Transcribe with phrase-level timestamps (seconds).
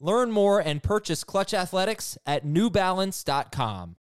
[0.00, 3.96] Learn more and purchase Clutch Athletics at newbalance.com.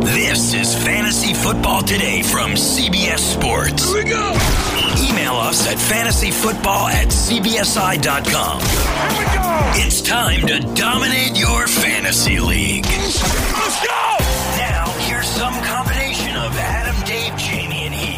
[0.00, 3.92] This is Fantasy Football Today from CBS Sports.
[3.92, 4.30] Here we go.
[5.10, 8.60] Email us at fantasyfootball at cbsi.com.
[8.60, 9.86] Here we go.
[9.86, 12.86] It's time to dominate your fantasy league.
[12.86, 13.20] Let's
[13.84, 14.16] go.
[14.56, 16.85] Now, here's some combination of Adam,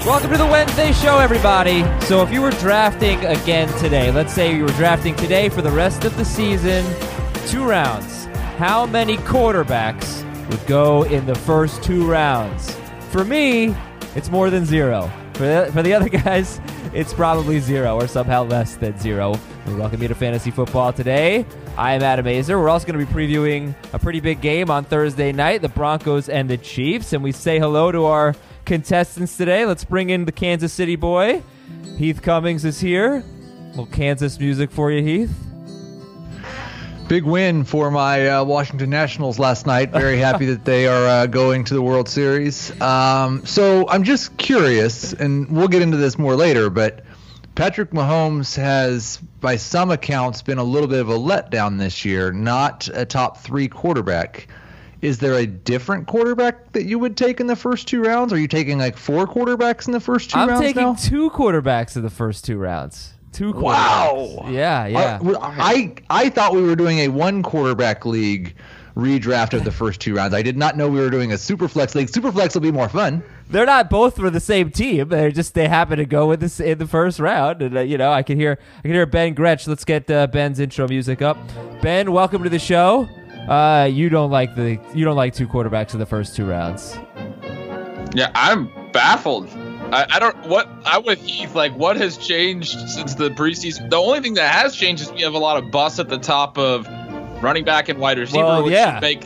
[0.08, 1.82] Welcome to the Wednesday show, everybody.
[2.06, 5.70] So, if you were drafting again today, let's say you were drafting today for the
[5.70, 6.82] rest of the season,
[7.46, 8.24] two rounds,
[8.56, 12.74] how many quarterbacks would go in the first two rounds?
[13.10, 13.76] For me,
[14.14, 15.12] it's more than zero.
[15.34, 16.58] For the, for the other guys,
[16.94, 19.38] it's probably zero or somehow less than zero.
[19.66, 21.44] We welcome you to Fantasy Football today.
[21.76, 22.58] I am Adam Aizer.
[22.58, 26.30] We're also going to be previewing a pretty big game on Thursday night, the Broncos
[26.30, 27.12] and the Chiefs.
[27.12, 28.34] And we say hello to our
[28.68, 29.64] contestants today.
[29.64, 31.42] Let's bring in the Kansas City boy.
[31.96, 33.16] Heath Cummings is here.
[33.16, 35.34] A little Kansas music for you, Heath.
[37.08, 39.90] Big win for my uh, Washington Nationals last night.
[39.90, 42.78] Very happy that they are uh, going to the World Series.
[42.82, 47.06] Um, so I'm just curious, and we'll get into this more later, but
[47.54, 52.32] Patrick Mahomes has, by some accounts, been a little bit of a letdown this year,
[52.32, 54.46] not a top three quarterback.
[55.00, 58.32] Is there a different quarterback that you would take in the first two rounds?
[58.32, 60.94] Are you taking like four quarterbacks in the first 2 I'm rounds taking now?
[60.94, 63.12] two quarterbacks in the first two rounds.
[63.32, 63.62] Two quarterbacks.
[63.62, 64.46] Wow.
[64.48, 65.18] Yeah, yeah.
[65.22, 68.56] Uh, I I thought we were doing a one quarterback league
[68.96, 70.34] redraft of the first two rounds.
[70.34, 72.08] I did not know we were doing a super flex league.
[72.08, 73.22] Super flex will be more fun.
[73.48, 75.10] They're not both for the same team.
[75.10, 77.62] They just they happen to go with this in the first round.
[77.62, 79.68] And uh, you know, I can hear I can hear Ben Gretch.
[79.68, 81.38] Let's get uh, Ben's intro music up.
[81.80, 83.08] Ben, welcome to the show.
[83.48, 86.98] Uh, you don't like the you don't like two quarterbacks in the first two rounds.
[88.14, 89.48] Yeah, I'm baffled.
[89.90, 91.54] I, I don't what I'm with Heath.
[91.54, 93.88] Like, what has changed since the preseason?
[93.88, 96.18] The only thing that has changed is we have a lot of busts at the
[96.18, 96.86] top of
[97.42, 98.98] running back and wide receiver, Well, which yeah.
[99.00, 99.22] make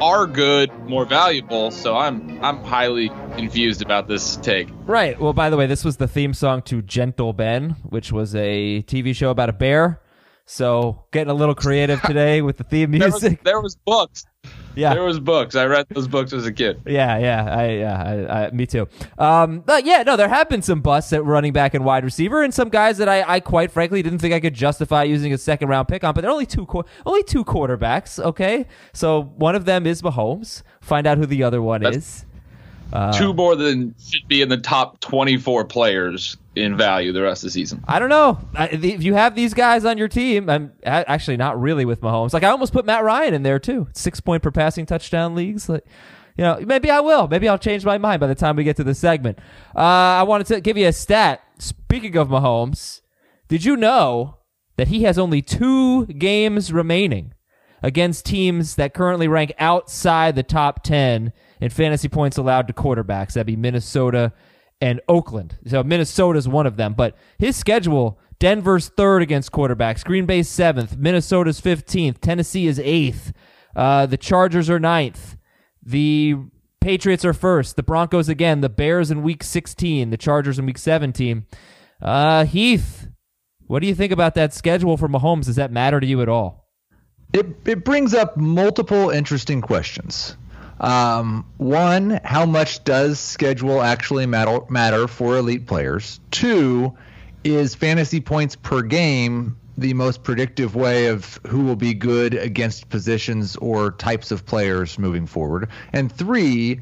[0.00, 1.70] are good more valuable.
[1.70, 4.68] So I'm I'm highly confused about this take.
[4.86, 5.18] Right.
[5.20, 8.82] Well, by the way, this was the theme song to Gentle Ben, which was a
[8.82, 10.00] TV show about a bear.
[10.52, 13.42] So getting a little creative today with the theme There was, music.
[13.42, 14.26] there was books.
[14.74, 14.92] Yeah.
[14.92, 15.54] There was books.
[15.54, 16.82] I read those books as a kid.
[16.86, 18.86] Yeah, yeah, I, yeah, I, I, me too.
[19.18, 22.42] Um, but yeah, no, there have been some busts at running back and wide receiver,
[22.42, 25.38] and some guys that I, I quite frankly didn't think I could justify using a
[25.38, 26.12] second round pick on.
[26.12, 26.66] But they're only two,
[27.06, 28.22] only two quarterbacks.
[28.22, 30.62] Okay, so one of them is Mahomes.
[30.82, 32.26] Find out who the other one That's- is.
[32.92, 37.42] Uh, Two more than should be in the top 24 players in value the rest
[37.42, 37.82] of the season.
[37.88, 38.38] I don't know.
[38.54, 41.84] I, the- if you have these guys on your team, I'm a- actually not really
[41.84, 42.32] with Mahomes.
[42.34, 43.88] Like I almost put Matt Ryan in there too.
[43.94, 45.68] Six point per passing touchdown leagues.
[45.68, 45.84] Like,
[46.36, 47.28] you know, maybe I will.
[47.28, 49.38] Maybe I'll change my mind by the time we get to the segment.
[49.76, 51.40] Uh, I wanted to give you a stat.
[51.58, 53.00] Speaking of Mahomes,
[53.48, 54.38] did you know
[54.76, 57.34] that he has only two games remaining
[57.82, 63.34] against teams that currently rank outside the top 10 in fantasy points allowed to quarterbacks?
[63.34, 64.32] That'd be Minnesota
[64.80, 65.56] and Oakland.
[65.66, 70.96] So Minnesota's one of them, but his schedule Denver's third against quarterbacks, Green Bay's seventh,
[70.96, 73.32] Minnesota's 15th, Tennessee is eighth,
[73.76, 75.36] uh, the Chargers are ninth,
[75.80, 76.34] the
[76.80, 80.78] Patriots are first, the Broncos again, the Bears in week 16, the Chargers in week
[80.78, 81.46] 17.
[82.00, 83.06] Uh, Heath,
[83.68, 85.44] what do you think about that schedule for Mahomes?
[85.44, 86.68] Does that matter to you at all?
[87.32, 90.36] It it brings up multiple interesting questions.
[90.80, 96.20] Um, one, how much does schedule actually matter matter for elite players?
[96.30, 96.96] Two,
[97.44, 102.88] is fantasy points per game the most predictive way of who will be good against
[102.88, 105.68] positions or types of players moving forward?
[105.92, 106.80] And three,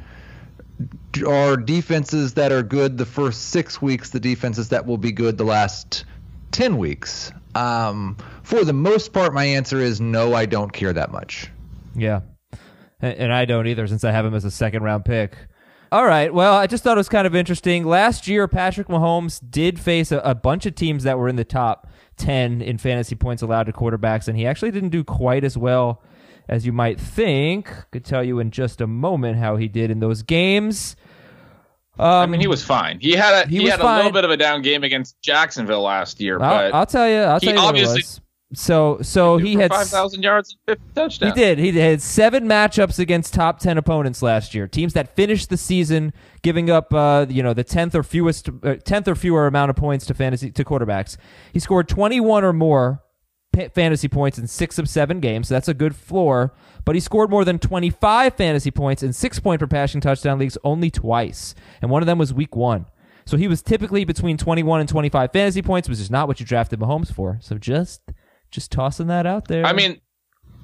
[1.27, 5.39] are defenses that are good the first six weeks the defenses that will be good
[5.39, 6.05] the last
[6.53, 7.33] 10 weeks?
[7.55, 11.51] Um, for the most part, my answer is no, I don't care that much.
[11.95, 12.21] Yeah.
[13.03, 15.37] And, I don't either since I have him as a second round pick.
[15.93, 16.33] All right.
[16.33, 17.85] Well, I just thought it was kind of interesting.
[17.85, 21.45] Last year, Patrick Mahomes did face a, a bunch of teams that were in the
[21.45, 21.89] top
[22.19, 26.03] 10 in fantasy points allowed to quarterbacks, and he actually didn't do quite as well
[26.49, 27.73] as you might think.
[27.91, 30.95] Could tell you in just a moment how he did in those games.
[31.99, 33.01] Um, I mean, he was fine.
[33.01, 35.83] He had a He he, had a little bit of a down game against Jacksonville
[35.83, 37.17] last year, I'll, but I'll tell you.
[37.17, 38.21] I'll he tell you what it obviously- was.
[38.53, 41.35] So so he had five thousand yards and fifty touchdowns.
[41.35, 41.59] he did.
[41.59, 44.67] He had seven matchups against top ten opponents last year.
[44.67, 46.13] Teams that finished the season
[46.43, 49.77] giving up, uh, you know, the tenth or fewest, uh, tenth or fewer amount of
[49.77, 51.17] points to fantasy to quarterbacks.
[51.53, 53.05] He scored twenty one or more
[53.75, 55.49] fantasy points in six of seven games.
[55.49, 56.53] So that's a good floor.
[56.85, 60.41] But he scored more than twenty five fantasy points in six point per passing touchdown
[60.41, 62.87] leagues only twice, and one of them was week one.
[63.27, 66.27] So he was typically between twenty one and twenty five fantasy points, which is not
[66.27, 67.39] what you drafted Mahomes for.
[67.41, 68.01] So just
[68.51, 69.65] just tossing that out there.
[69.65, 70.01] I mean,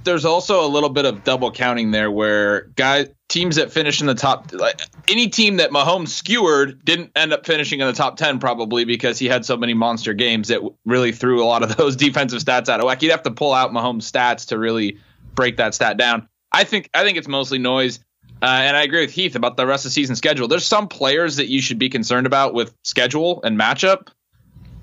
[0.07, 4.07] there's also a little bit of double counting there where guys teams that finish in
[4.07, 8.17] the top like any team that Mahomes skewered didn't end up finishing in the top
[8.17, 11.77] 10 probably because he had so many monster games that really threw a lot of
[11.77, 13.03] those defensive stats out of whack.
[13.03, 14.99] You'd have to pull out Mahomes stats to really
[15.35, 16.29] break that stat down.
[16.53, 18.01] I think I think it's mostly noise.
[18.43, 20.47] Uh, and I agree with Heath about the rest of the season schedule.
[20.47, 24.09] There's some players that you should be concerned about with schedule and matchup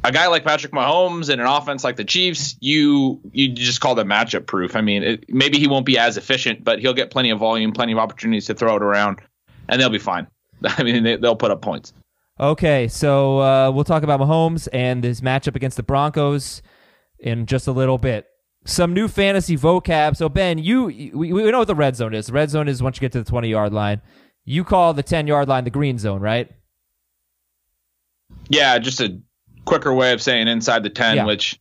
[0.04, 3.96] a guy like Patrick Mahomes in an offense like the Chiefs, you you just call
[3.96, 4.76] them matchup proof.
[4.76, 7.72] I mean, it, maybe he won't be as efficient, but he'll get plenty of volume,
[7.72, 9.20] plenty of opportunities to throw it around,
[9.70, 10.28] and they'll be fine.
[10.64, 11.94] I mean, they, they'll put up points.
[12.40, 16.62] Okay, so uh, we'll talk about Mahomes and his matchup against the Broncos
[17.20, 18.26] in just a little bit.
[18.66, 20.18] Some new fantasy vocab.
[20.18, 22.28] So Ben, you we, we know what the red zone is.
[22.28, 24.02] The red zone is once you get to the twenty yard line.
[24.46, 26.52] You call the ten yard line the green zone, right?
[28.50, 29.22] Yeah, just a
[29.66, 31.26] quicker way of saying inside the ten, Yeah.
[31.26, 31.60] which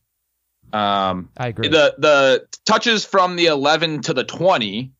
[0.71, 1.67] um, I agree.
[1.67, 4.91] the the touches from the 11 to the 20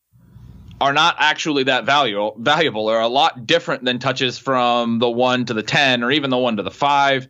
[0.79, 2.89] are not actually that valuable valuable.
[2.89, 6.37] Or a lot different than touches from the 1 to the 10 or even the
[6.37, 7.27] 1 to the 5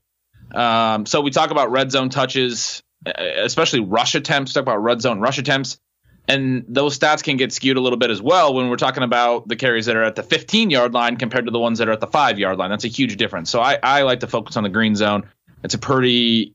[0.54, 5.20] um, so we talk about red zone touches especially rush attempts talk about red zone
[5.20, 5.80] rush attempts.
[6.26, 9.46] And those stats can get skewed a little bit as well when we're talking about
[9.50, 11.92] the carries that are at the 15 yard line compared to the ones that are
[11.92, 12.70] at the 5 yard line.
[12.70, 13.50] That's a huge difference.
[13.50, 15.28] So I, I like to focus on the green zone
[15.64, 16.54] it's a pretty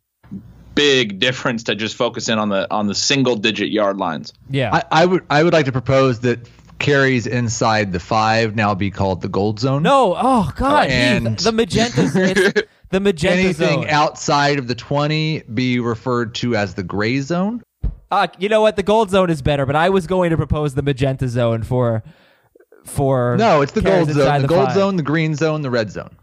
[0.75, 4.33] big difference to just focus in on the on the single digit yard lines.
[4.51, 4.75] yeah.
[4.91, 8.91] I, I would I would like to propose that carries inside the five now be
[8.91, 9.83] called the gold zone.
[9.83, 12.03] no, oh God, Heath, And- the magenta.
[12.15, 13.89] it's the magenta Anything zone.
[13.89, 17.63] outside of the 20 be referred to as the gray zone.
[18.11, 18.77] Uh, you know what?
[18.77, 22.03] The gold zone is better, but I was going to propose the magenta zone for
[22.85, 24.43] for No, it's the gold inside zone.
[24.43, 24.75] The, gold five.
[24.75, 26.17] zone, the green zone, the red zone.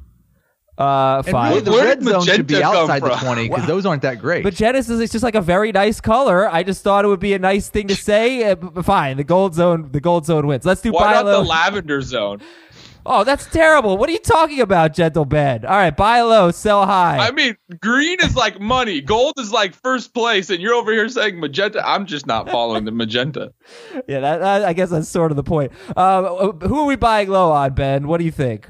[0.78, 1.50] Uh, And fine.
[1.52, 4.44] really, the Where red zone should be outside the 20 because those aren't that great.
[4.44, 6.50] Magenta is it's just like a very nice color.
[6.52, 8.52] I just thought it would be a nice thing to say.
[8.52, 10.66] Uh, fine, the gold zone, the gold zone wins.
[10.66, 12.42] Let's do Why buy not the lavender zone?
[13.08, 13.98] oh, that's terrible.
[13.98, 15.64] What are you talking about, gentle Ben?
[15.64, 17.20] All right, buy low, sell high.
[17.20, 21.08] I mean, green is like money, gold is like first place, and you're over here
[21.08, 21.88] saying magenta.
[21.88, 23.54] I'm just not following the magenta.
[24.08, 25.72] yeah, that, that- I guess that's sort of the point.
[25.96, 28.08] Uh, who are we buying low on, Ben?
[28.08, 28.68] What do you think?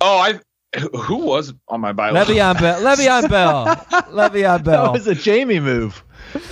[0.00, 0.40] Oh, I
[0.76, 2.12] who was on my bio?
[2.24, 2.80] Le'Veon Bell.
[2.82, 3.76] Le'Veon Bell.
[4.10, 4.58] Le'Veon Bell.
[4.58, 4.92] that Bell.
[4.92, 6.04] was a Jamie move.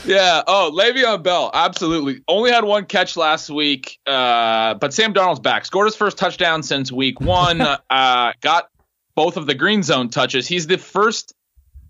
[0.06, 0.42] Yeah.
[0.46, 2.22] Oh, Le'Veon Bell, absolutely.
[2.28, 5.66] Only had one catch last week, uh, but Sam Darnold's back.
[5.66, 7.60] Scored his first touchdown since week one.
[7.90, 8.68] uh, got
[9.14, 10.46] both of the green zone touches.
[10.46, 11.34] He's the first.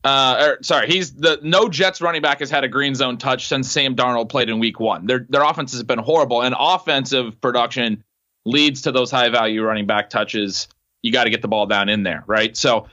[0.05, 3.49] Uh, or, sorry, he's the no Jets running back has had a green zone touch
[3.49, 5.07] since Sam Darnold played in week one.
[5.07, 8.05] Their their offense has been horrible, and offensive production
[8.45, 10.69] leads to those high value running back touches.
[11.03, 12.57] You got to get the ball down in there, right?
[12.57, 12.87] So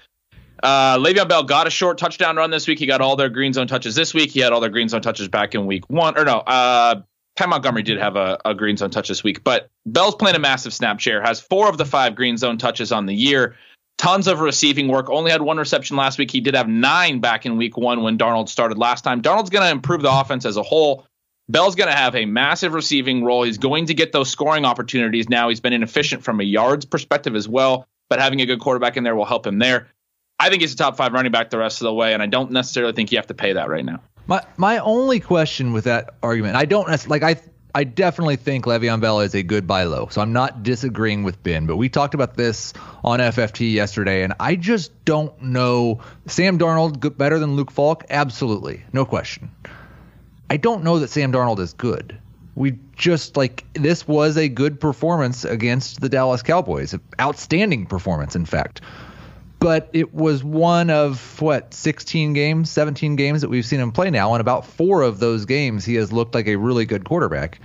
[0.62, 2.80] uh, Le'Veon Bell got a short touchdown run this week.
[2.80, 4.32] He got all their green zone touches this week.
[4.32, 6.18] He had all their green zone touches back in week one.
[6.18, 7.02] Or no, uh,
[7.36, 9.44] Ty Montgomery did have a, a green zone touch this week.
[9.44, 12.92] But Bell's playing a massive snap share, has four of the five green zone touches
[12.92, 13.56] on the year.
[13.98, 15.10] Tons of receiving work.
[15.10, 16.32] Only had one reception last week.
[16.32, 19.22] He did have nine back in week one when Darnold started last time.
[19.22, 21.06] Darnold's going to improve the offense as a whole.
[21.50, 23.44] Bell's going to have a massive receiving role.
[23.44, 25.50] He's going to get those scoring opportunities now.
[25.50, 29.04] He's been inefficient from a yards perspective as well, but having a good quarterback in
[29.04, 29.88] there will help him there.
[30.40, 32.28] I think he's a top five running back the rest of the way, and I
[32.28, 34.04] don't necessarily think you have to pay that right now.
[34.28, 37.38] My my only question with that argument, I don't like I
[37.74, 40.10] I definitely think Le'Veon Bell is a good buy low.
[40.12, 44.34] So I'm not disagreeing with Ben, but we talked about this on FFT yesterday, and
[44.40, 46.02] I just don't know.
[46.28, 48.06] Sam Darnold better than Luke Falk?
[48.12, 49.50] Absolutely, no question.
[50.52, 52.16] I don't know that Sam Darnold is good.
[52.56, 58.46] We just like this was a good performance against the Dallas Cowboys, outstanding performance, in
[58.46, 58.82] fact
[59.60, 64.10] but it was one of what 16 games 17 games that we've seen him play
[64.10, 67.60] now and about four of those games he has looked like a really good quarterback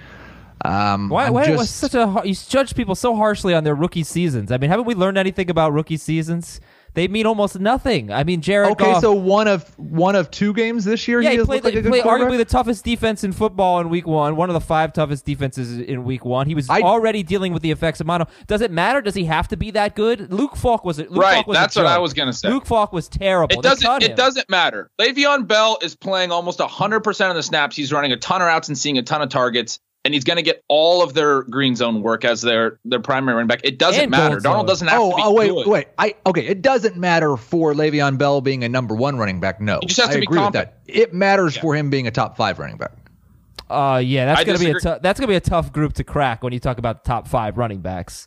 [0.65, 3.75] Um, Why, I'm why just- was such a you judge people so harshly on their
[3.75, 4.53] rookie seasons?
[4.53, 6.61] I mean, haven't we learned anything about rookie seasons?
[6.99, 8.11] They mean almost nothing.
[8.11, 9.03] I mean, Jared okay, Goff.
[9.03, 11.21] so one of one of two games this year.
[11.21, 13.31] yeah, he, he played, looked like the, a good played arguably the toughest defense in
[13.31, 16.49] football in week one, one of the five toughest defenses in week one.
[16.49, 18.27] He was I- already dealing with the effects of mono.
[18.49, 19.01] Does it matter?
[19.01, 20.33] Does he have to be that good?
[20.33, 22.49] Luke Falk was Luke Right, Falk was a that's what I was gonna say.
[22.49, 23.57] Luke Falk was terrible.
[23.57, 24.03] It doesn't.
[24.03, 24.17] It him.
[24.17, 24.91] doesn't matter.
[25.01, 27.77] Le'Veon Bell is playing almost hundred percent of the snaps.
[27.77, 29.79] He's running a ton of routes and seeing a ton of targets,
[30.09, 33.35] and he's going to get all of their green zone work as their their primary
[33.35, 33.61] running back.
[33.63, 34.41] It doesn't And matter.
[34.41, 34.53] gold zone.
[34.55, 35.67] Darnold doesn't have Oh, to be oh, wait, good.
[35.67, 35.89] wait.
[35.99, 36.47] I okay.
[36.47, 39.61] It doesn't matter for Le'Veon Bell being a number one running back.
[39.61, 40.79] No, He just has I to be agree with that.
[40.87, 41.63] It matters Yeah.
[41.63, 42.93] for him being a top five running back.
[43.69, 46.43] Uh, yeah, that's I gonna be a that's gonna be a tough group to crack
[46.43, 48.27] when you talk about the top five running backs.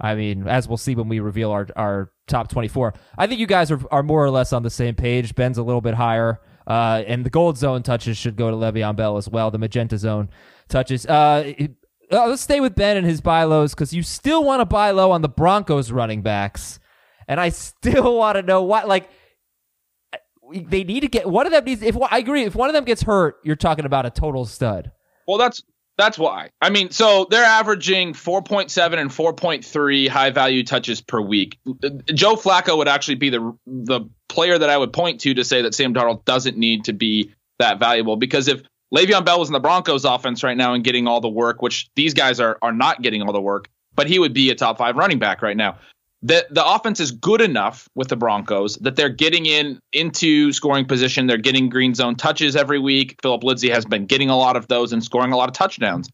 [0.00, 2.92] I mean, as we'll see when we reveal our our top twenty four.
[3.16, 5.36] I think you guys are are more or less on the same page.
[5.36, 8.96] Ben's a little bit higher, uh, and the gold zone touches should go to Le'Veon
[8.96, 9.52] Bell as well.
[9.52, 10.28] The magenta zone
[10.68, 11.06] touches.
[11.06, 11.52] Uh,
[12.12, 14.90] uh, let's stay with Ben and his buy lows because you still want to buy
[14.90, 16.78] low on the Broncos running backs,
[17.28, 19.10] and I still want to know what like
[20.52, 21.82] they need to get one of them needs.
[21.82, 24.92] If I agree, if one of them gets hurt, you're talking about a total stud.
[25.26, 25.62] Well, that's
[25.96, 26.50] that's why.
[26.60, 31.58] I mean, so they're averaging 4.7 and 4.3 high value touches per week.
[32.12, 35.62] Joe Flacco would actually be the the player that I would point to to say
[35.62, 38.62] that Sam Darnold doesn't need to be that valuable because if
[38.94, 41.90] Le'Veon Bell was in the Broncos offense right now and getting all the work, which
[41.96, 44.78] these guys are are not getting all the work, but he would be a top
[44.78, 45.78] 5 running back right now.
[46.22, 50.86] The the offense is good enough with the Broncos that they're getting in into scoring
[50.86, 51.26] position.
[51.26, 53.18] They're getting green zone touches every week.
[53.20, 56.08] Philip Lindsay has been getting a lot of those and scoring a lot of touchdowns.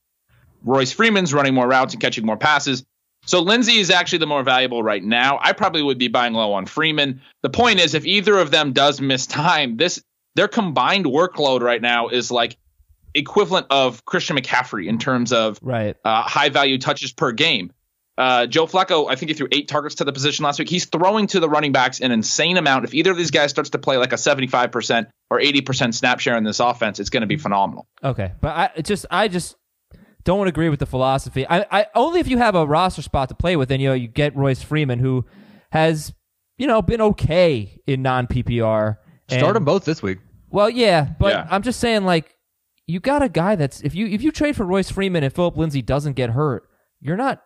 [0.64, 2.84] Royce Freeman's running more routes and catching more passes.
[3.26, 5.38] So Lindsay is actually the more valuable right now.
[5.42, 7.20] I probably would be buying low on Freeman.
[7.42, 10.02] The point is, if either of them does miss time, this
[10.34, 12.56] their combined workload right now is like
[13.14, 15.96] equivalent of Christian McCaffrey in terms of Right.
[16.04, 17.72] uh, high value touches per game.
[18.18, 20.68] Uh, Joe Flacco, I think he threw eight targets to the position last week.
[20.68, 22.84] He's throwing to the running backs an insane amount.
[22.84, 26.36] If either of these guys starts to play like a 75% or 80% snap share
[26.36, 27.88] in this offense, it's going to be phenomenal.
[28.04, 29.56] Okay, but I just I just
[30.24, 31.46] don't agree with the philosophy.
[31.48, 33.94] I, I only if you have a roster spot to play with, and you know
[33.94, 35.24] you get Royce Freeman, who
[35.72, 36.12] has
[36.58, 38.98] you know been okay in non PPR.
[39.30, 40.18] Start them both this week.
[40.50, 41.46] Well, yeah, but Yeah.
[41.50, 42.36] I'm just saying like
[42.90, 45.56] you got a guy that's if you if you trade for Royce Freeman and Philip
[45.56, 46.68] Lindsay doesn't get hurt,
[47.00, 47.42] you're not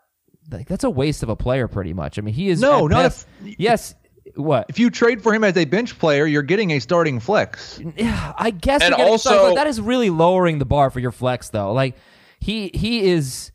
[0.51, 2.19] like that's a waste of a player pretty much.
[2.19, 3.27] I mean, he is No, not best-
[3.59, 3.95] yes.
[4.37, 4.67] What?
[4.69, 7.81] If you trade for him as a bench player, you're getting a starting flex.
[7.97, 8.83] Yeah, I guess.
[8.83, 11.51] And you're getting also- started, but that is really lowering the bar for your flex,
[11.51, 11.73] though.
[11.73, 11.97] Like
[12.41, 13.53] he he is.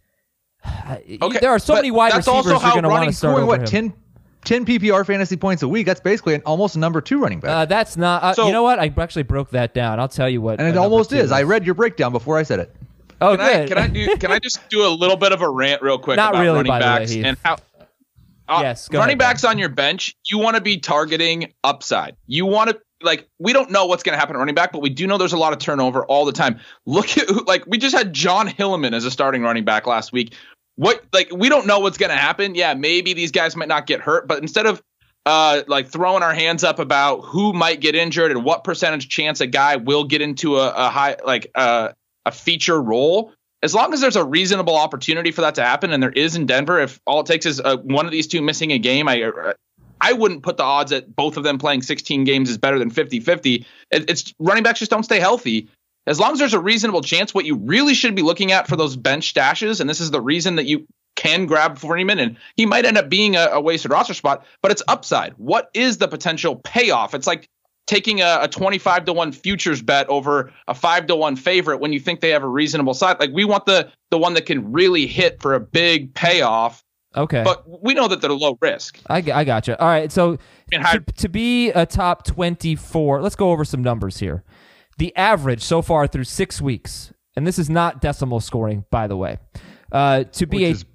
[1.21, 3.11] Okay, there are so many wide that's receivers also you're how going to want running
[3.11, 3.91] to start Scoring over what him.
[3.91, 3.93] 10,
[4.45, 5.85] 10 PPR fantasy points a week?
[5.85, 7.49] That's basically an, almost a number two running back.
[7.51, 8.23] Uh, that's not.
[8.23, 8.79] Uh, So- you know what?
[8.79, 9.99] I actually broke that down.
[9.99, 10.59] I'll tell you what.
[10.59, 11.31] and it almost two is.
[11.31, 12.75] I read your breakdown before I said it.
[13.21, 14.15] Oh, Can I, can I do?
[14.17, 16.55] Can I just do a little bit of a rant real quick Not about really,
[16.55, 17.57] running by the way, backs and how?
[18.47, 22.15] Uh, Yes, go running ahead, backs on your bench, you want to be targeting upside.
[22.27, 24.81] You want to like we don't know what's going to happen at running back, but
[24.81, 26.59] we do know there's a lot of turnover all the time.
[26.85, 30.33] Look at like we just had Jon Hilliman as a starting running back last week.
[30.79, 32.55] What like we don't know what's going to happen.
[32.55, 34.81] Yeah, maybe these guys might not get hurt, but instead of
[35.25, 39.41] uh, like throwing our hands up about who might get injured and what percentage chance
[39.41, 41.89] a guy will get into a, a high like uh,
[42.25, 43.33] a feature role.
[43.61, 46.45] As long as there's a reasonable opportunity for that to happen, and there is in
[46.45, 49.23] Denver, if all it takes is uh, one of these two missing a game, I
[49.23, 49.53] uh,
[49.99, 52.89] I wouldn't put the odds at both of them playing 16 games is better than
[52.89, 53.65] 50-50.
[53.91, 55.67] It, it's running backs just don't stay healthy.
[56.09, 58.75] As long as there's a reasonable chance, what you really should be looking at for
[58.75, 62.65] those bench stashes, and this is the reason that you can grab Freeman, and he
[62.65, 65.33] might end up being a, a wasted roster spot, but it's upside.
[65.33, 67.13] What is the potential payoff?
[67.13, 67.47] It's like
[67.85, 71.93] taking a, a 25 to 1 futures bet over a 5 to 1 favorite when
[71.93, 73.19] you think they have a reasonable side.
[73.19, 76.83] Like we want the the one that can really hit for a big payoff,
[77.15, 77.43] okay.
[77.43, 78.99] but we know that they're low risk.
[79.07, 79.75] I, I got you.
[79.75, 80.11] All right.
[80.11, 80.39] So
[80.71, 84.43] mean, to, to be a top 24, let's go over some numbers here.
[84.99, 89.15] The average so far through six weeks, and this is not decimal scoring, by the
[89.15, 89.37] way,
[89.93, 90.85] uh, to be Which a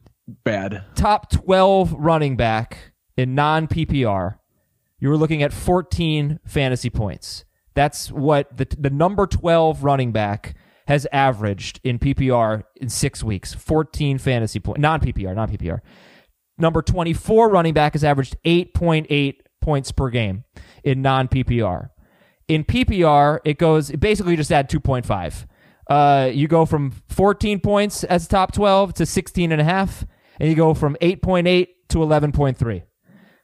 [0.44, 0.84] bad.
[0.94, 4.36] top 12 running back in non PPR,
[4.98, 7.46] you were looking at 14 fantasy points.
[7.74, 10.54] That's what the, the number 12 running back
[10.86, 15.80] has averaged in PPR in six weeks 14 fantasy points, non PPR, non PPR.
[16.58, 20.44] Number 24 running back has averaged 8.8 points per game
[20.84, 21.88] in non PPR.
[22.48, 25.46] In PPR, it goes basically just add 2.5.
[25.88, 30.04] Uh, you go from 14 points as top 12 to 16 and a half,
[30.38, 32.82] and you go from 8.8 to 11.3.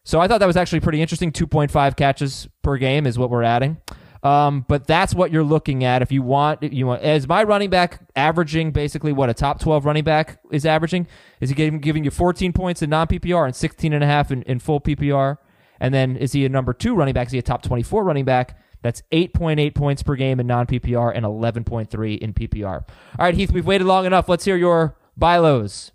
[0.04, 1.32] So I thought that was actually pretty interesting.
[1.32, 3.78] 2.5 catches per game is what we're adding.
[4.22, 6.62] Um, but that's what you're looking at if you want.
[6.62, 10.66] You want as my running back averaging basically what a top 12 running back is
[10.66, 11.06] averaging.
[11.40, 14.30] Is he giving, giving you 14 points in non PPR and 16 and a half
[14.30, 15.38] in, in full PPR?
[15.78, 17.28] And then is he a number two running back?
[17.28, 18.58] Is he a top 24 running back?
[18.82, 22.74] That's 8.8 points per game in non PPR and 11.3 in PPR.
[22.74, 22.84] All
[23.18, 24.28] right, Heath, we've waited long enough.
[24.28, 25.92] Let's hear your buy lows.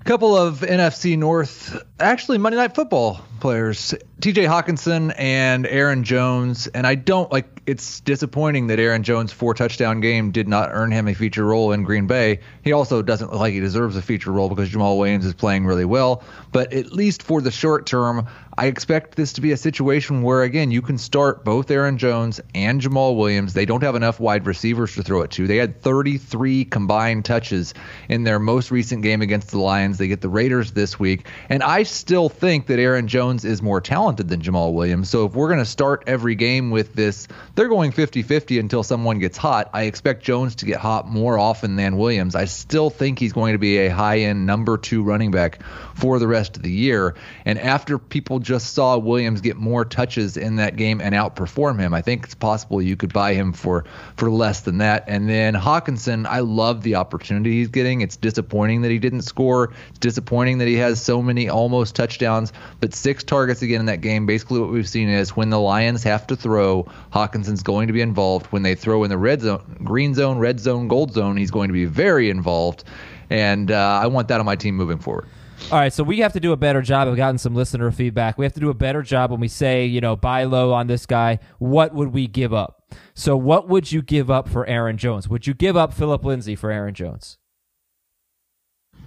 [0.00, 6.68] A couple of NFC North, actually Monday Night Football players, TJ Hockenson and Aaron Jones.
[6.68, 10.90] And I don't like it's disappointing that Aaron Jones' four touchdown game did not earn
[10.90, 12.40] him a feature role in Green Bay.
[12.64, 15.66] He also doesn't look like he deserves a feature role because Jamaal Williams is playing
[15.66, 16.24] really well.
[16.50, 18.26] But at least for the short term,
[18.60, 22.42] I expect this to be a situation where, again, you can start both Aaron Jones
[22.54, 23.54] and Jamaal Williams.
[23.54, 25.46] They don't have enough wide receivers to throw it to.
[25.46, 27.72] They had 33 combined touches
[28.10, 29.96] in their most recent game against the Lions.
[29.96, 31.26] They get the Raiders this week.
[31.48, 35.08] And I still think that Aaron Jones is more talented than Jamaal Williams.
[35.08, 38.82] So if we're going to start every game with this, they're going 50 50 until
[38.82, 39.70] someone gets hot.
[39.72, 42.34] I expect Jones to get hot more often than Williams.
[42.34, 45.62] I still think he's going to be a high end number two running back
[45.94, 47.14] for the rest of the year.
[47.46, 51.94] And after people just saw Williams get more touches in that game and outperform him,
[51.94, 53.84] I think it's possible you could buy him for
[54.16, 55.04] for less than that.
[55.06, 58.00] And then Hockenson, I love the opportunity he's getting.
[58.00, 59.72] It's disappointing that he didn't score.
[59.90, 64.00] It's disappointing that he has so many almost touchdowns, but six targets again in that
[64.00, 64.26] game.
[64.26, 68.00] Basically, what we've seen is when the Lions have to throw, Hockenson's going to be
[68.00, 68.46] involved.
[68.46, 71.68] When they throw in the red zone, green zone, red zone, gold zone, he's going
[71.68, 72.82] to be very involved.
[73.30, 75.28] And uh, I want that on my team moving forward.
[75.70, 77.06] All right, so we have to do a better job.
[77.06, 78.36] I've gotten some listener feedback.
[78.38, 80.88] We have to do a better job when we say, you know, buy low on
[80.88, 81.38] this guy.
[81.58, 82.82] What would we give up?
[83.14, 85.28] So, what would you give up for Aaron Jones?
[85.28, 87.38] Would you give up Philip Lindsay for Aaron Jones?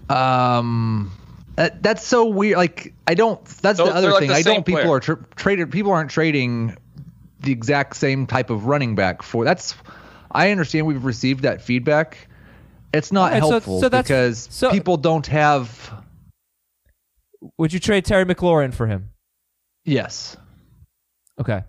[0.09, 1.11] Um,
[1.55, 2.57] that, that's so weird.
[2.57, 3.43] Like, I don't.
[3.45, 4.29] That's Those- the other they're like thing.
[4.29, 4.65] the I don't.
[4.65, 4.93] People player.
[4.95, 5.71] are tra- traded.
[5.71, 6.77] People aren't trading
[7.41, 9.43] the exact same type of running back for.
[9.43, 9.75] That's.
[10.31, 12.29] I understand we've received that feedback.
[12.93, 15.91] It's not All right, so- helpful so that's- because so- people don't have.
[17.57, 19.09] Would you trade Terry McLaurin for him?
[19.85, 20.37] Yes.
[21.39, 21.63] Okay.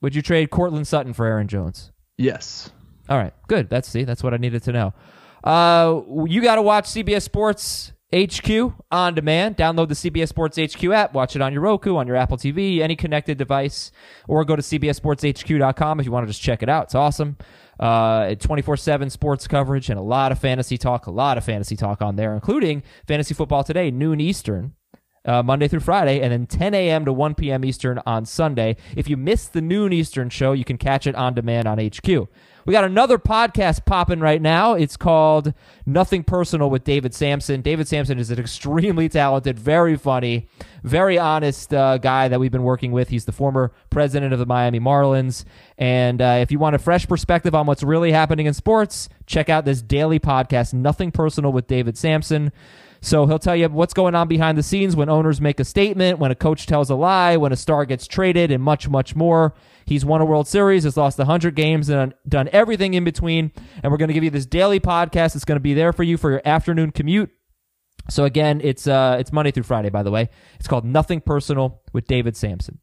[0.00, 1.92] Would you trade Courtland Sutton for Aaron Jones?
[2.16, 2.70] Yes.
[3.08, 3.68] All right, good.
[3.68, 4.94] That's see, that's what I needed to know.
[5.42, 9.56] Uh, you got to watch CBS Sports HQ on demand.
[9.56, 11.12] Download the CBS Sports HQ app.
[11.12, 13.90] Watch it on your Roku, on your Apple TV, any connected device,
[14.28, 16.84] or go to CBSSportsHQ.com if you want to just check it out.
[16.84, 17.36] It's awesome.
[17.78, 21.06] Uh, 24/7 sports coverage and a lot of fantasy talk.
[21.06, 24.74] A lot of fantasy talk on there, including fantasy football today, noon Eastern
[25.24, 27.04] uh, Monday through Friday, and then 10 a.m.
[27.04, 27.64] to 1 p.m.
[27.64, 28.76] Eastern on Sunday.
[28.96, 32.28] If you miss the noon Eastern show, you can catch it on demand on HQ.
[32.66, 34.74] We got another podcast popping right now.
[34.74, 35.54] It's called
[35.86, 37.62] Nothing Personal with David Samson.
[37.62, 40.46] David Samson is an extremely talented, very funny,
[40.84, 43.08] very honest uh, guy that we've been working with.
[43.08, 45.44] He's the former president of the Miami Marlins.
[45.78, 49.48] And uh, if you want a fresh perspective on what's really happening in sports, check
[49.48, 52.52] out this daily podcast, Nothing Personal with David Samson.
[53.02, 56.18] So he'll tell you what's going on behind the scenes when owners make a statement,
[56.18, 59.54] when a coach tells a lie, when a star gets traded, and much, much more.
[59.86, 63.52] He's won a World Series, has lost 100 games, and done everything in between.
[63.82, 65.34] And we're going to give you this daily podcast.
[65.34, 67.30] It's going to be there for you for your afternoon commute.
[68.08, 70.28] So again, it's uh, it's Monday through Friday, by the way.
[70.58, 72.78] It's called Nothing Personal with David Samson.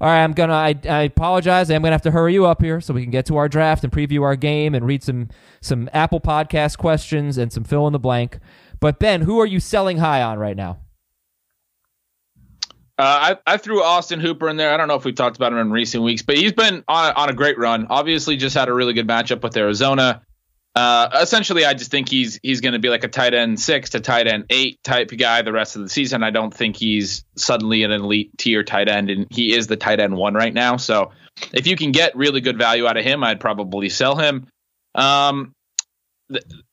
[0.00, 0.54] All right, I'm gonna.
[0.54, 1.70] I, I apologize.
[1.70, 3.84] I'm gonna have to hurry you up here so we can get to our draft
[3.84, 5.28] and preview our game and read some
[5.60, 8.38] some Apple Podcast questions and some fill in the blank.
[8.84, 10.80] But Ben, who are you selling high on right now?
[12.98, 14.74] Uh, I, I threw Austin Hooper in there.
[14.74, 17.14] I don't know if we've talked about him in recent weeks, but he's been on,
[17.14, 17.86] on a great run.
[17.88, 20.20] Obviously, just had a really good matchup with Arizona.
[20.74, 23.88] Uh, essentially, I just think he's he's going to be like a tight end six
[23.88, 26.22] to tight end eight type guy the rest of the season.
[26.22, 29.98] I don't think he's suddenly an elite tier tight end, and he is the tight
[29.98, 30.76] end one right now.
[30.76, 31.12] So,
[31.54, 34.46] if you can get really good value out of him, I'd probably sell him.
[34.94, 35.53] Um,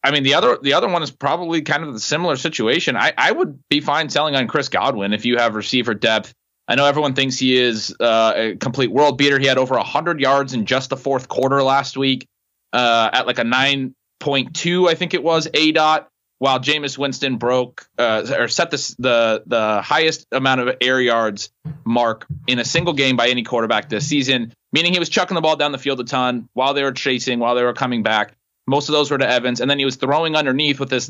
[0.04, 2.96] I mean, the other the other one is probably kind of the similar situation.
[2.96, 6.34] I, I would be fine selling on Chris Godwin if you have receiver depth.
[6.68, 9.40] I know everyone thinks he is uh, a complete world beater.
[9.40, 12.28] He had over 100 yards in just the fourth quarter last week
[12.72, 16.08] uh, at like a 9.2, I think it was, A dot,
[16.40, 21.52] while Jameis Winston broke uh, or set the, the, the highest amount of air yards
[21.84, 25.42] mark in a single game by any quarterback this season, meaning he was chucking the
[25.42, 28.36] ball down the field a ton while they were chasing, while they were coming back.
[28.68, 31.10] Most of those were to Evans, and then he was throwing underneath with this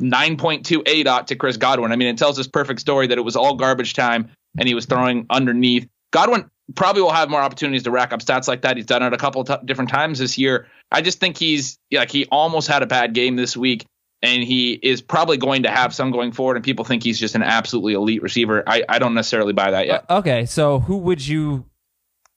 [0.00, 1.92] 9.2 A dot to Chris Godwin.
[1.92, 4.74] I mean, it tells this perfect story that it was all garbage time, and he
[4.74, 5.88] was throwing underneath.
[6.10, 8.76] Godwin probably will have more opportunities to rack up stats like that.
[8.76, 10.66] He's done it a couple t- different times this year.
[10.90, 13.86] I just think he's like he almost had a bad game this week,
[14.22, 16.56] and he is probably going to have some going forward.
[16.56, 18.62] And people think he's just an absolutely elite receiver.
[18.66, 20.06] I, I don't necessarily buy that yet.
[20.08, 21.64] Uh, okay, so who would you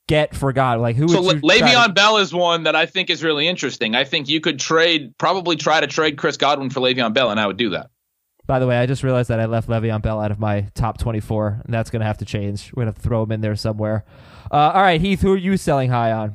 [0.10, 0.82] get for God?
[0.82, 3.24] Like who So would Le- try to- Le'Veon Bell is one that I think is
[3.24, 3.96] really interesting.
[3.96, 7.40] I think you could trade, probably try to trade Chris Godwin for Le'Veon Bell, and
[7.40, 7.90] I would do that.
[8.46, 10.98] By the way, I just realized that I left Le'Veon Bell out of my top
[10.98, 12.72] 24, and that's going to have to change.
[12.76, 14.06] We're going to to throw him in there somewhere.
[14.52, 16.34] Uh, all right, Heath, who are you selling high on?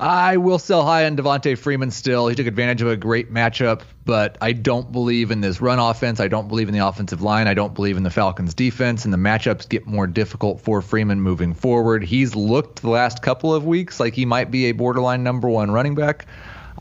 [0.00, 2.28] I will sell high on Devonta Freeman still.
[2.28, 6.20] He took advantage of a great matchup, but I don't believe in this run offense.
[6.20, 7.48] I don't believe in the offensive line.
[7.48, 11.20] I don't believe in the Falcons defense, and the matchups get more difficult for Freeman
[11.20, 12.04] moving forward.
[12.04, 15.72] He's looked the last couple of weeks like he might be a borderline number one
[15.72, 16.26] running back.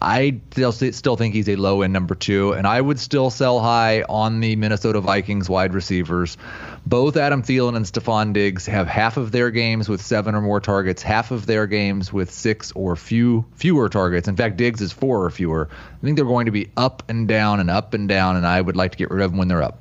[0.02, 3.60] I still still think he's a low end number two, and I would still sell
[3.60, 6.38] high on the Minnesota Vikings wide receivers.
[6.86, 10.60] Both Adam Thielen and Stefon Diggs have half of their games with seven or more
[10.60, 14.28] targets, half of their games with six or few fewer targets.
[14.28, 15.70] In fact, Diggs is four or fewer.
[15.72, 18.62] I think they're going to be up and down and up and down, and I
[18.62, 19.80] would like to get rid of them when they're up.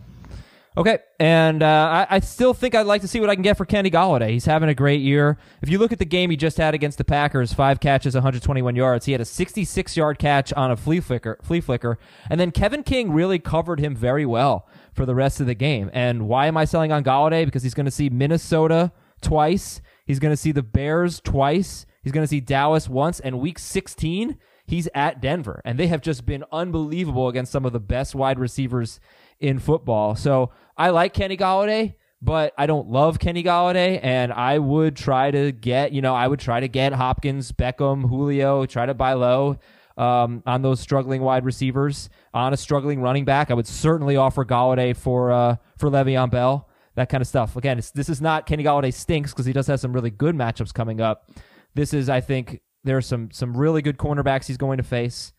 [0.79, 3.57] Okay, and uh, I, I still think I'd like to see what I can get
[3.57, 4.29] for Kenny Golladay.
[4.31, 5.39] He's having a great year.
[5.63, 8.77] If you look at the game he just had against the Packers, five catches, 121
[8.77, 9.07] yards.
[9.07, 13.11] He had a 66-yard catch on a flea flicker, flea flicker, and then Kevin King
[13.13, 15.89] really covered him very well for the rest of the game.
[15.95, 17.47] And why am I selling on Golladay?
[17.47, 19.81] Because he's going to see Minnesota twice.
[20.05, 21.87] He's going to see the Bears twice.
[22.03, 24.37] He's going to see Dallas once, and Week 16
[24.67, 28.39] he's at Denver, and they have just been unbelievable against some of the best wide
[28.39, 29.01] receivers
[29.41, 30.15] in football.
[30.17, 35.31] So I like Kenny Golladay, but I don't love Kenny Golladay, and I would try
[35.31, 39.13] to get, you know, I would try to get Hopkins, Beckham, Julio, try to buy
[39.13, 39.59] low
[39.97, 42.09] um, on those struggling wide receivers.
[42.35, 46.69] On a struggling running back, I would certainly offer Golladay for uh, for Le'Veon Bell.
[46.95, 47.57] That kind of stuff.
[47.57, 50.73] Again, this is not Kenny Golladay stinks because he does have some really good matchups
[50.73, 51.31] coming up.
[51.75, 55.33] This is, I think, there are some some really good cornerbacks he's going to face.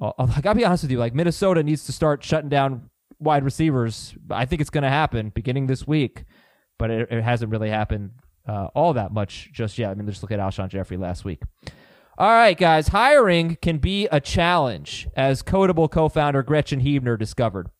[0.00, 2.90] Uh, I gotta be honest with you, like Minnesota needs to start shutting down
[3.22, 4.14] wide receivers.
[4.30, 6.24] I think it's going to happen beginning this week,
[6.78, 8.10] but it, it hasn't really happened
[8.46, 9.90] uh, all that much just yet.
[9.90, 11.42] I mean, just look at Alshon Jeffery last week.
[12.18, 17.70] All right, guys, hiring can be a challenge, as Kodable co-founder Gretchen Hebner discovered.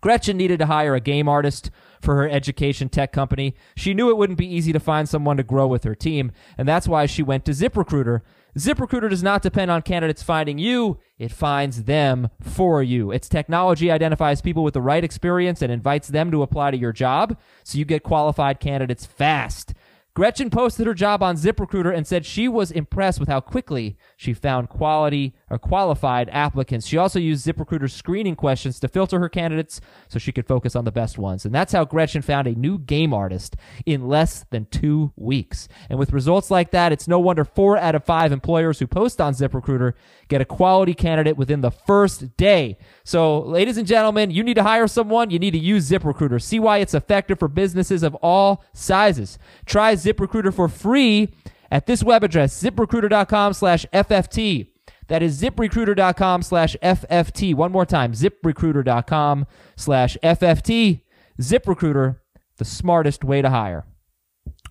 [0.00, 3.56] Gretchen needed to hire a game artist for her education tech company.
[3.76, 6.68] She knew it wouldn't be easy to find someone to grow with her team, and
[6.68, 8.20] that's why she went to ZipRecruiter.
[8.56, 13.10] ZipRecruiter does not depend on candidates finding you, it finds them for you.
[13.10, 16.92] Its technology identifies people with the right experience and invites them to apply to your
[16.92, 19.74] job, so you get qualified candidates fast.
[20.18, 24.34] Gretchen posted her job on ZipRecruiter and said she was impressed with how quickly she
[24.34, 26.88] found quality or qualified applicants.
[26.88, 30.84] She also used ZipRecruiter's screening questions to filter her candidates so she could focus on
[30.84, 31.44] the best ones.
[31.44, 33.54] And that's how Gretchen found a new game artist
[33.86, 35.68] in less than two weeks.
[35.88, 39.20] And with results like that, it's no wonder four out of five employers who post
[39.20, 39.92] on ZipRecruiter
[40.26, 42.76] get a quality candidate within the first day.
[43.04, 46.42] So, ladies and gentlemen, you need to hire someone, you need to use ZipRecruiter.
[46.42, 49.38] See why it's effective for businesses of all sizes.
[49.64, 50.07] Try ZipRecruiter
[50.54, 51.34] for free
[51.70, 54.70] at this web address, ziprecruiter.com slash FFT.
[55.08, 57.54] That is ziprecruiter.com slash FFT.
[57.54, 61.02] One more time, ziprecruiter.com slash FFT.
[61.40, 62.18] ZipRecruiter,
[62.56, 63.86] the smartest way to hire.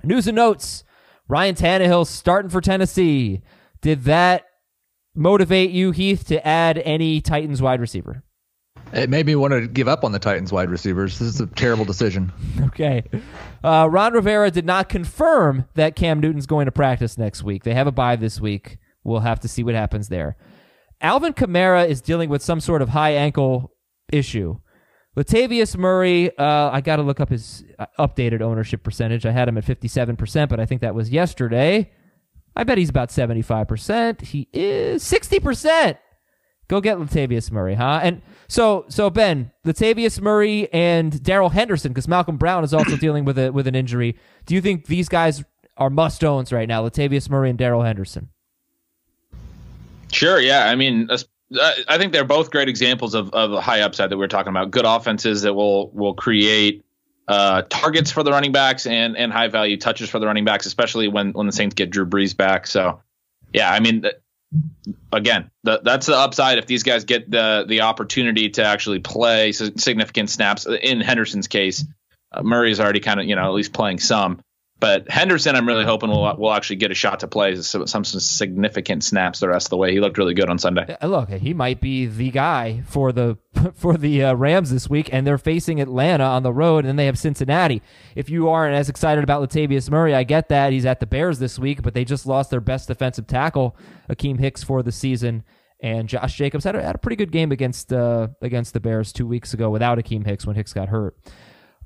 [0.04, 0.84] News and notes.
[1.28, 3.42] Ryan Tannehill starting for Tennessee.
[3.82, 4.46] Did that
[5.16, 8.24] motivate you, Heath, to add any Titans wide receiver?
[8.94, 11.20] It made me want to give up on the Titans wide receivers.
[11.20, 12.32] This is a terrible decision.
[12.68, 13.04] Okay.
[13.64, 17.64] Uh, Ron Rivera did not confirm that Cam Newton's going to practice next week.
[17.64, 18.78] They have a bye this week.
[19.04, 20.38] We'll have to see what happens there.
[21.02, 23.72] Alvin Kamara is dealing with some sort of high ankle
[24.12, 24.60] issue.
[25.16, 29.26] Latavius Murray, uh, I got to look up his uh, updated ownership percentage.
[29.26, 31.92] I had him at 57%, but I think that was yesterday.
[32.56, 34.22] I bet he's about 75%.
[34.22, 35.98] He is 60%.
[36.68, 38.02] Go get Latavius Murray, huh?
[38.04, 43.26] And so, so Ben, Latavius Murray and Darrell Henderson, because Malcolm Brown is also dealing
[43.26, 44.18] with a with an injury.
[44.46, 45.44] Do you think these guys
[45.78, 46.88] are must owns right now?
[46.88, 48.30] Latavius Murray and Darrell Henderson.
[50.12, 50.40] Sure.
[50.40, 50.70] Yeah.
[50.70, 51.10] I mean,
[51.88, 54.50] I think they're both great examples of, of the high upside that we are talking
[54.50, 54.72] about.
[54.72, 56.84] Good offenses that will will create
[57.28, 60.66] uh, targets for the running backs and and high value touches for the running backs,
[60.66, 62.68] especially when when the Saints get Drew Brees back.
[62.68, 63.02] So,
[63.54, 64.06] yeah, I mean,
[65.12, 69.52] again, the, that's the upside if these guys get the the opportunity to actually play
[69.52, 70.66] significant snaps.
[70.66, 71.86] In Henderson's case,
[72.32, 74.42] uh, Murray's already kind of you know at least playing some.
[74.80, 78.04] But Henderson, I'm really hoping will will actually get a shot to play some, some
[78.04, 79.92] significant snaps the rest of the way.
[79.92, 80.96] He looked really good on Sunday.
[81.02, 83.40] Look, he might be the guy for the
[83.74, 86.96] for the uh, Rams this week, and they're facing Atlanta on the road, and then
[86.96, 87.82] they have Cincinnati.
[88.16, 91.40] If you aren't as excited about Latavius Murray, I get that he's at the Bears
[91.40, 93.76] this week, but they just lost their best defensive tackle,
[94.10, 95.44] Akiem Hicks, for the season.
[95.80, 99.12] And Josh Jacobs had a, had a pretty good game against uh, against the Bears
[99.12, 101.16] two weeks ago without Akiem Hicks when Hicks got hurt.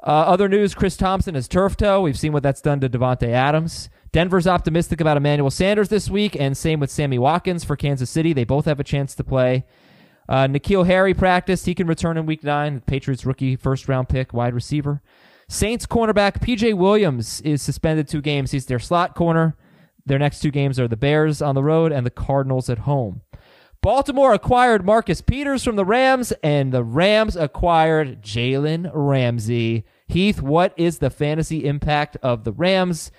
[0.03, 2.01] Uh, other news: Chris Thompson has turf toe.
[2.01, 3.89] We've seen what that's done to Davante Adams.
[4.11, 8.33] Denver's optimistic about Emmanuel Sanders this week, and same with Sammy Watkins for Kansas City.
[8.33, 9.65] They both have a chance to play.
[10.27, 11.65] Uh, N'Keal Harry practiced.
[11.65, 12.75] He can return in week nine.
[12.75, 15.01] The Patriots rookie first round pick, wide receiver.
[15.47, 18.51] Saints cornerback PJ Williams is suspended two games.
[18.51, 19.55] He's their slot corner.
[20.05, 23.21] Their next two games are the Bears on the road and the Cardinals at home.
[23.81, 29.85] Baltimore acquired Marcus Peters from the Rams, and the Rams acquired Jalen Ramsey.
[30.07, 33.11] Heath, what is the fantasy impact of the Rams?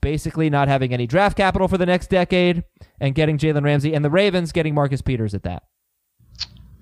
[0.00, 2.64] Basically, not having any draft capital for the next decade
[2.98, 5.62] and getting Jalen Ramsey, and the Ravens getting Marcus Peters at that.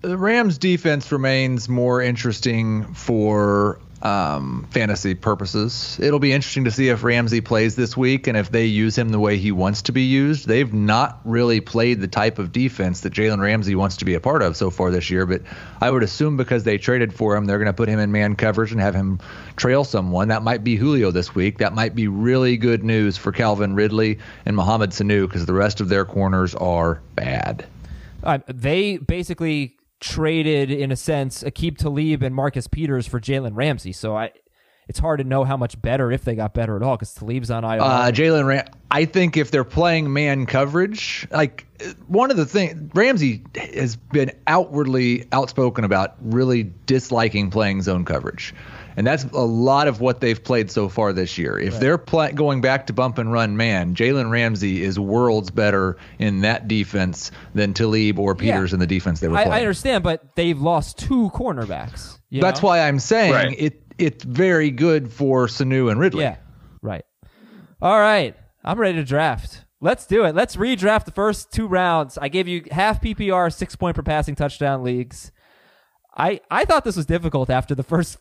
[0.00, 5.98] The Rams defense remains more interesting for um, fantasy purposes.
[6.00, 9.08] It'll be interesting to see if Ramsey plays this week and if they use him
[9.08, 10.46] the way he wants to be used.
[10.46, 14.20] They've not really played the type of defense that Jalen Ramsey wants to be a
[14.20, 15.42] part of so far this year, but
[15.80, 18.36] I would assume because they traded for him, they're going to put him in man
[18.36, 19.18] coverage and have him
[19.56, 20.28] trail someone.
[20.28, 21.58] That might be Julio this week.
[21.58, 25.80] That might be really good news for Calvin Ridley and Mohamed Sanu because the rest
[25.80, 27.66] of their corners are bad.
[28.22, 33.92] Uh, they basically traded, in a sense, Aqib Talib and Marcus Peters for Jalen Ramsey.
[33.92, 34.32] So I,
[34.88, 37.50] it's hard to know how much better if they got better at all because Talib's
[37.50, 37.80] on IR.
[37.80, 41.66] Uh, Jalen Ram- I think if they're playing man coverage, like
[42.06, 48.54] one of the things Ramsey has been outwardly outspoken about really disliking playing zone coverage.
[48.98, 51.56] And that's a lot of what they've played so far this year.
[51.56, 51.80] If right.
[51.80, 56.40] they're pl- going back to bump and run man, Jalen Ramsey is worlds better in
[56.40, 58.74] that defense than Talib or Peters yeah.
[58.74, 59.52] in the defense they were playing.
[59.52, 62.18] I, I understand, but they've lost two cornerbacks.
[62.32, 62.66] That's know?
[62.66, 63.54] why I'm saying right.
[63.56, 66.24] it it's very good for Sanu and Ridley.
[66.24, 66.38] Yeah,
[66.82, 67.04] right.
[67.80, 68.34] All right,
[68.64, 69.64] I'm ready to draft.
[69.80, 70.34] Let's do it.
[70.34, 72.18] Let's redraft the first two rounds.
[72.18, 75.30] I gave you half PPR, six point per passing touchdown leagues.
[76.16, 78.18] I I thought this was difficult after the first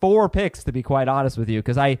[0.00, 1.98] four picks, to be quite honest with you, because I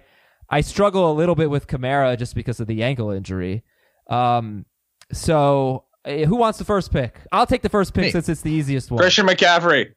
[0.48, 3.64] I struggle a little bit with Kamara just because of the ankle injury.
[4.08, 4.66] Um,
[5.12, 7.20] so uh, who wants the first pick?
[7.32, 8.10] I'll take the first pick Me.
[8.10, 8.98] since it's the easiest one.
[8.98, 9.92] Christian McCaffrey.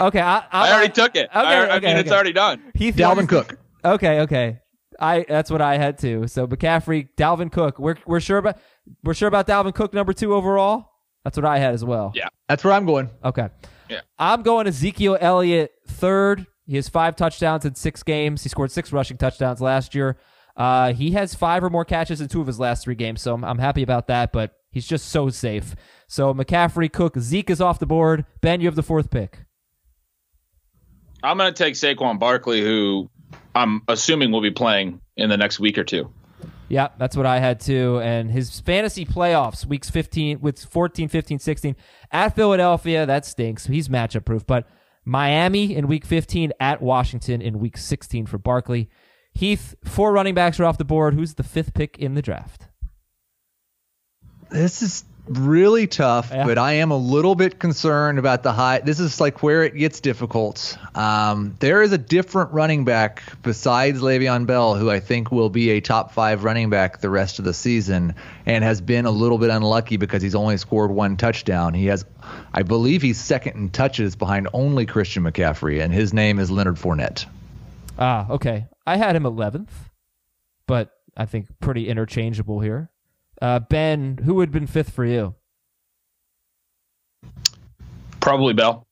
[0.00, 1.28] Okay, I, I, I already took it.
[1.30, 2.00] Okay, I, I okay, mean, okay.
[2.00, 2.62] it's already done.
[2.74, 3.58] Heath Dalvin Cook.
[3.84, 4.58] Okay, okay.
[5.00, 6.26] I that's what I had too.
[6.28, 7.78] So McCaffrey, Dalvin Cook.
[7.78, 8.58] We're we're sure about
[9.02, 10.90] we're sure about Dalvin Cook number two overall.
[11.24, 12.12] That's what I had as well.
[12.14, 13.10] Yeah, that's where I'm going.
[13.24, 13.48] Okay.
[13.88, 16.46] Yeah, I'm going Ezekiel Elliott third.
[16.72, 18.44] He has five touchdowns in six games.
[18.44, 20.16] He scored six rushing touchdowns last year.
[20.56, 23.34] Uh, he has five or more catches in two of his last three games, so
[23.34, 24.32] I'm, I'm happy about that.
[24.32, 25.76] But he's just so safe.
[26.08, 28.24] So McCaffrey, Cook, Zeke is off the board.
[28.40, 29.40] Ben, you have the fourth pick.
[31.22, 33.10] I'm going to take Saquon Barkley, who
[33.54, 36.10] I'm assuming will be playing in the next week or two.
[36.70, 38.00] Yeah, that's what I had too.
[38.00, 41.76] And his fantasy playoffs, weeks 15, with 14, 15, 16,
[42.10, 43.66] at Philadelphia, that stinks.
[43.66, 44.46] He's matchup proof.
[44.46, 44.66] But
[45.04, 48.88] Miami in week 15 at Washington in week 16 for Barkley.
[49.34, 51.14] Heath, four running backs are off the board.
[51.14, 52.68] Who's the fifth pick in the draft?
[54.50, 55.04] This is
[55.38, 56.44] really tough, yeah.
[56.44, 58.80] but I am a little bit concerned about the high.
[58.80, 60.76] This is like where it gets difficult.
[60.94, 65.70] Um, there is a different running back besides Le'Veon Bell who I think will be
[65.70, 68.14] a top five running back the rest of the season
[68.46, 71.74] and has been a little bit unlucky because he's only scored one touchdown.
[71.74, 72.04] He has,
[72.52, 76.76] I believe, he's second in touches behind only Christian McCaffrey, and his name is Leonard
[76.76, 77.26] Fournette.
[77.98, 78.66] Ah, okay.
[78.86, 79.70] I had him 11th,
[80.66, 82.91] but I think pretty interchangeable here.
[83.42, 85.34] Uh, ben, who would have been fifth for you?
[88.20, 88.86] Probably Bell.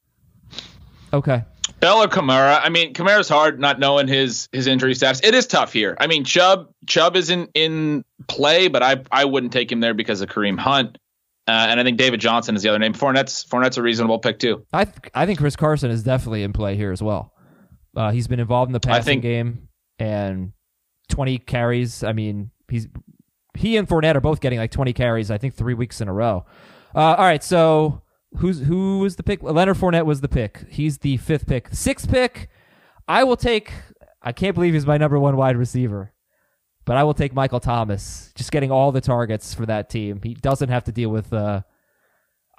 [1.13, 1.45] Okay.
[1.79, 2.61] Bell or Kamara.
[2.61, 5.21] I mean, Kamara's hard not knowing his his injury status.
[5.23, 5.97] It is tough here.
[6.01, 10.21] I mean, Chubb Chubb isn't in play, but I I wouldn't take him there because
[10.21, 10.99] of Kareem Hunt.
[11.47, 12.93] Uh, and I think David Johnson is the other name.
[12.93, 14.67] Fournette's Fournette's a reasonable pick too.
[14.73, 17.33] I th- I think Chris Carson is definitely in play here as well.
[17.97, 19.69] Uh, he's been involved in the passing think, game
[20.01, 20.53] and
[21.09, 22.03] 20 carries.
[22.03, 22.89] I mean, he's
[23.55, 26.13] he and Fournette are both getting like 20 carries, I think, three weeks in a
[26.13, 26.45] row.
[26.95, 28.03] Uh, all right, so
[28.39, 29.43] who's who was the pick?
[29.43, 30.65] Leonard Fournette was the pick.
[30.69, 31.69] He's the fifth pick.
[31.73, 32.49] Sixth pick,
[33.09, 33.73] I will take.
[34.23, 36.13] I can't believe he's my number one wide receiver,
[36.85, 38.33] but I will take Michael Thomas.
[38.35, 40.21] Just getting all the targets for that team.
[40.23, 41.63] He doesn't have to deal with uh,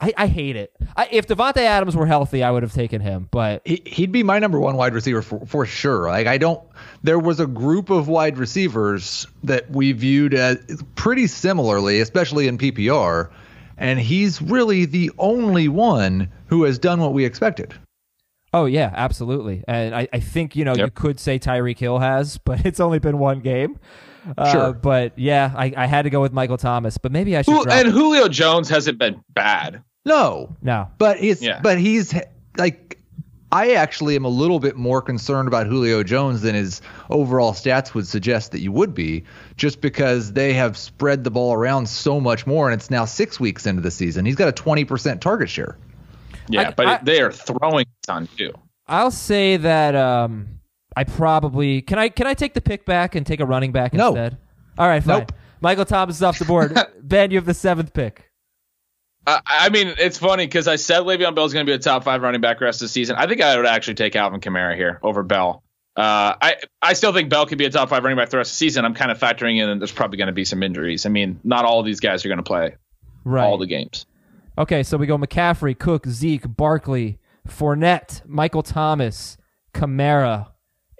[0.02, 0.74] I, I hate it.
[0.98, 4.24] I, if Davante Adams were healthy, I would have taken him, but he, would be
[4.24, 6.10] my number one wide receiver for, for sure.
[6.10, 6.60] Like I don't.
[7.04, 10.58] There was a group of wide receivers that we viewed as
[10.96, 13.30] pretty similarly, especially in PPR,
[13.78, 17.76] and he's really the only one who has done what we expected.
[18.54, 19.64] Oh yeah, absolutely.
[19.68, 20.88] And I, I think you know yep.
[20.88, 23.80] you could say Tyreek Hill has, but it's only been one game.
[24.36, 24.74] Uh, sure.
[24.74, 27.68] But yeah, I, I had to go with Michael Thomas, but maybe I should.
[27.70, 29.84] and Julio Jones hasn't been bad.
[30.06, 31.60] No, no, but he's yeah.
[31.62, 32.14] but he's
[32.58, 32.98] like
[33.52, 37.94] I actually am a little bit more concerned about Julio Jones than his overall stats
[37.94, 39.26] would suggest that you would be,
[39.58, 43.40] just because they have spread the ball around so much more, and it's now six
[43.40, 44.26] weeks into the season.
[44.26, 45.78] He's got a 20% target share.
[46.48, 48.54] Yeah, I- but I- they are throwing a ton too.
[48.88, 50.48] I'll say that um,
[50.98, 53.94] I probably can I can I take the pick back and take a running back
[53.94, 54.08] No.
[54.08, 54.38] instead?
[54.78, 55.20] All right, fine.
[55.20, 55.34] Nope.
[55.62, 56.76] Michael Thomas is off the board.
[57.04, 58.31] ben, you have the seventh pick.
[59.28, 62.04] I mean, it's funny because I said Le'Veon Bell is going to be a top
[62.04, 63.16] five running back rest of the season.
[63.18, 65.64] I think I would actually take Alvin Kamara here over Bell.
[65.96, 68.50] Uh, I I still think Bell could be a top five running back the rest
[68.50, 68.84] of the season.
[68.86, 71.06] I'm kind of factoring in that there's probably going to be some injuries.
[71.06, 72.76] I mean, not all of these guys are going to play
[73.24, 73.44] Right.
[73.44, 74.06] all the games.
[74.58, 79.38] Okay, so we go McCaffrey, Cook, Zeke, Barkley, Fournette, Michael Thomas,
[79.74, 80.48] Kamara,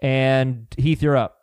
[0.02, 1.02] and Heath.
[1.02, 1.38] You're up.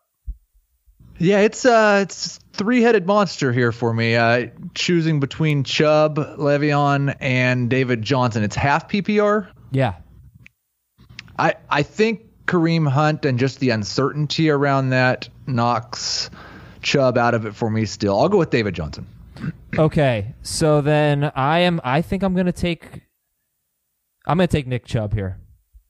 [1.18, 4.16] Yeah, it's uh it's three-headed monster here for me.
[4.16, 8.42] Uh choosing between Chubb, Le'Veon, and David Johnson.
[8.42, 9.48] It's half PPR.
[9.70, 9.94] Yeah.
[11.38, 16.30] I I think Kareem Hunt and just the uncertainty around that knocks
[16.82, 18.18] Chubb out of it for me still.
[18.18, 19.06] I'll go with David Johnson.
[19.78, 21.80] Okay, so then I am.
[21.84, 23.02] I think I'm gonna take.
[24.26, 25.38] I'm gonna take Nick Chubb here.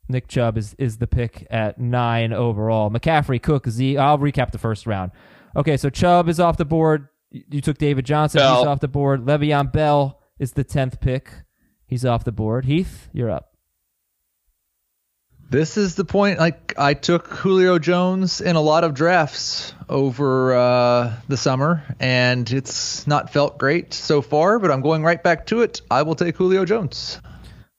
[0.09, 2.91] Nick Chubb is is the pick at nine overall.
[2.91, 3.97] McCaffrey, Cook, Z.
[3.99, 5.13] I'll recap the first round.
[5.57, 7.09] Okay, so Chubb is off the board.
[7.31, 8.41] You you took David Johnson.
[8.41, 9.25] He's off the board.
[9.25, 11.31] Le'Veon Bell is the tenth pick.
[11.87, 12.65] He's off the board.
[12.65, 13.57] Heath, you're up.
[15.51, 16.39] This is the point.
[16.39, 22.51] Like I took Julio Jones in a lot of drafts over uh, the summer, and
[22.51, 24.59] it's not felt great so far.
[24.59, 25.81] But I'm going right back to it.
[25.91, 27.21] I will take Julio Jones.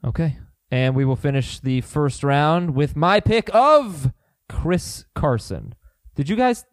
[0.03, 0.37] Okay.
[0.71, 4.12] And we will finish the first round with my pick of
[4.47, 5.73] Chris Carson.
[6.15, 6.65] Did you guys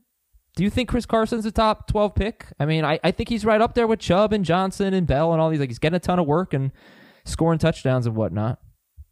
[0.57, 2.47] do you think Chris Carson's a top 12 pick?
[2.59, 5.33] I mean, I, I think he's right up there with Chubb and Johnson and Bell
[5.33, 5.61] and all these.
[5.61, 6.73] Like, he's getting a ton of work and
[7.27, 8.59] scoring touchdowns and whatnot.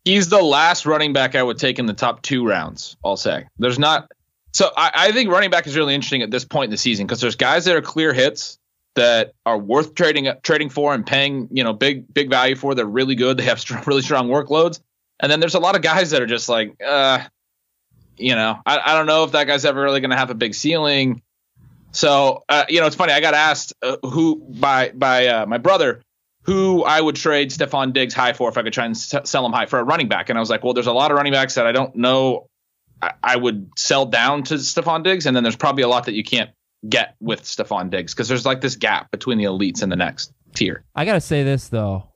[0.07, 2.97] He's the last running back I would take in the top two rounds.
[3.05, 4.11] I'll say there's not.
[4.55, 7.07] So I, I think running back is really interesting at this point in the season
[7.07, 8.59] because there's guys that are clear hits
[8.95, 12.75] that are worth trading trading for and paying you know big big value for.
[12.75, 13.37] They're really good.
[13.37, 14.81] They have really strong workloads.
[15.21, 17.21] And then there's a lot of guys that are just like, uh,
[18.17, 20.35] you know, I, I don't know if that guy's ever really going to have a
[20.35, 21.23] big ceiling.
[21.93, 23.13] So uh, you know, it's funny.
[23.13, 26.03] I got asked uh, who by by uh, my brother
[26.43, 29.47] who I would trade Stefon Diggs high for if I could try and s- sell
[29.47, 30.29] him high for a running back.
[30.29, 32.49] And I was like, well, there's a lot of running backs that I don't know
[33.05, 36.15] I, I would sell down to Stefon Diggs, and then there's probably a lot that
[36.15, 36.51] you can't
[36.89, 40.33] get with Stefon Diggs because there's like this gap between the elites and the next
[40.55, 40.85] tier.
[40.95, 42.11] I gotta say this though.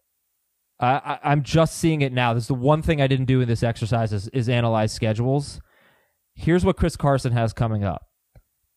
[0.81, 2.35] I, I, I'm just seeing it now.
[2.35, 5.61] This is the one thing I didn't do in this exercise is, is analyze schedules.
[6.35, 8.07] Here's what Chris Carson has coming up.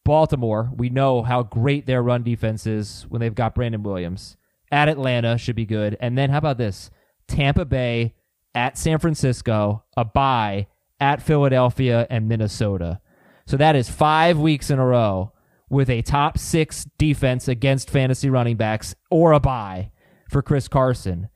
[0.03, 4.35] Baltimore, we know how great their run defense is when they've got Brandon Williams.
[4.71, 5.95] At Atlanta should be good.
[5.99, 6.89] And then how about this?
[7.27, 8.15] Tampa Bay
[8.55, 10.67] at San Francisco, a bye
[10.99, 12.99] at Philadelphia and Minnesota.
[13.45, 15.33] So that is five weeks in a row
[15.71, 19.89] with a top six defense against fantasy running backs or a bye
[20.29, 21.29] for Chris Carson.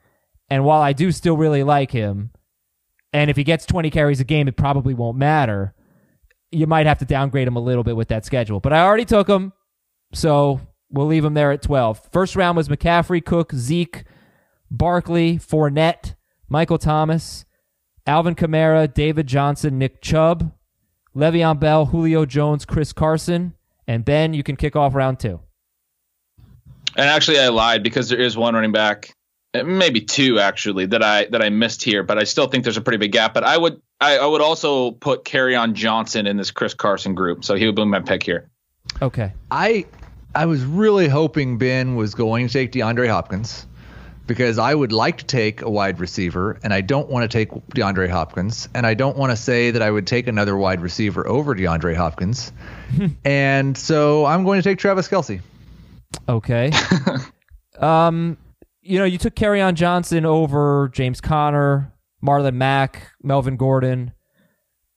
[0.49, 2.31] And while I do still really like him,
[3.13, 5.73] and if he gets 20 carries a game, it probably won't matter.
[6.51, 8.59] You might have to downgrade him a little bit with that schedule.
[8.59, 9.53] But I already took him,
[10.13, 12.09] so we'll leave him there at 12.
[12.11, 14.03] First round was McCaffrey, Cook, Zeke,
[14.69, 16.15] Barkley, Fournette,
[16.49, 17.45] Michael Thomas,
[18.05, 20.51] Alvin Kamara, David Johnson, Nick Chubb,
[21.15, 23.55] Le'Veon Bell, Julio Jones, Chris Carson,
[23.87, 25.39] and Ben, you can kick off round two.
[26.95, 29.13] And actually, I lied because there is one running back,
[29.53, 32.77] eh, maybe two actually that I that I missed here, but I still think there's
[32.77, 33.33] a pretty big gap.
[33.33, 37.43] But I would I, I would also put on Johnson in this Chris Carson group,
[37.43, 38.49] so he would be my pick here.
[39.01, 39.33] Okay.
[39.51, 39.85] I
[40.33, 43.65] I was really hoping Ben was going to take DeAndre Hopkins
[44.27, 47.51] because I would like to take a wide receiver and I don't want to take
[47.51, 51.27] DeAndre Hopkins and I don't want to say that I would take another wide receiver
[51.27, 52.51] over DeAndre Hopkins.
[53.25, 55.41] and so I'm going to take Travis Kelce.
[56.27, 56.71] Okay.
[57.79, 58.37] um,
[58.81, 61.91] you know, you took on Johnson over James Conner,
[62.23, 64.13] Marlon Mack, Melvin Gordon.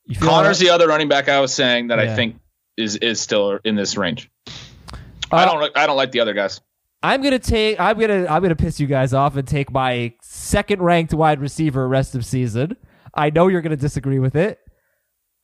[0.04, 2.12] You feel Connor's all the other running back I was saying that Yeah.
[2.12, 2.36] I think
[2.76, 4.30] is is still in this range.
[4.46, 6.60] Uh, I don't I don't like the other guys.
[7.02, 7.78] I'm gonna take.
[7.78, 8.26] I'm gonna.
[8.28, 12.24] I'm gonna piss you guys off and take my second ranked wide receiver rest of
[12.24, 12.76] season.
[13.14, 14.58] I know you're gonna disagree with it.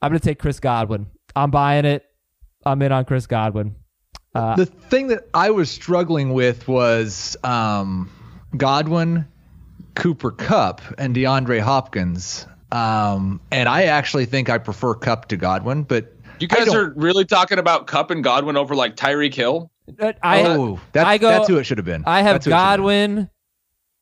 [0.03, 1.07] I'm gonna take Chris Godwin.
[1.37, 2.05] I'm buying it.
[2.67, 3.77] I'm in on Chris Godwin.
[4.35, 8.11] Uh, the thing that I was struggling with was um,
[8.57, 9.27] Godwin,
[9.95, 12.47] Cooper Kupp, and DeAndre Hopkins.
[12.73, 17.25] Um, and I actually think I prefer Kupp to Godwin, but You guys are really
[17.25, 19.71] talking about Kupp and Godwin over like Tyreek Hill.
[20.01, 22.05] Uh, I, oh, that's, I go- that's who it should have been.
[22.07, 22.67] I have That's who it should been.
[22.67, 23.31] Godwin.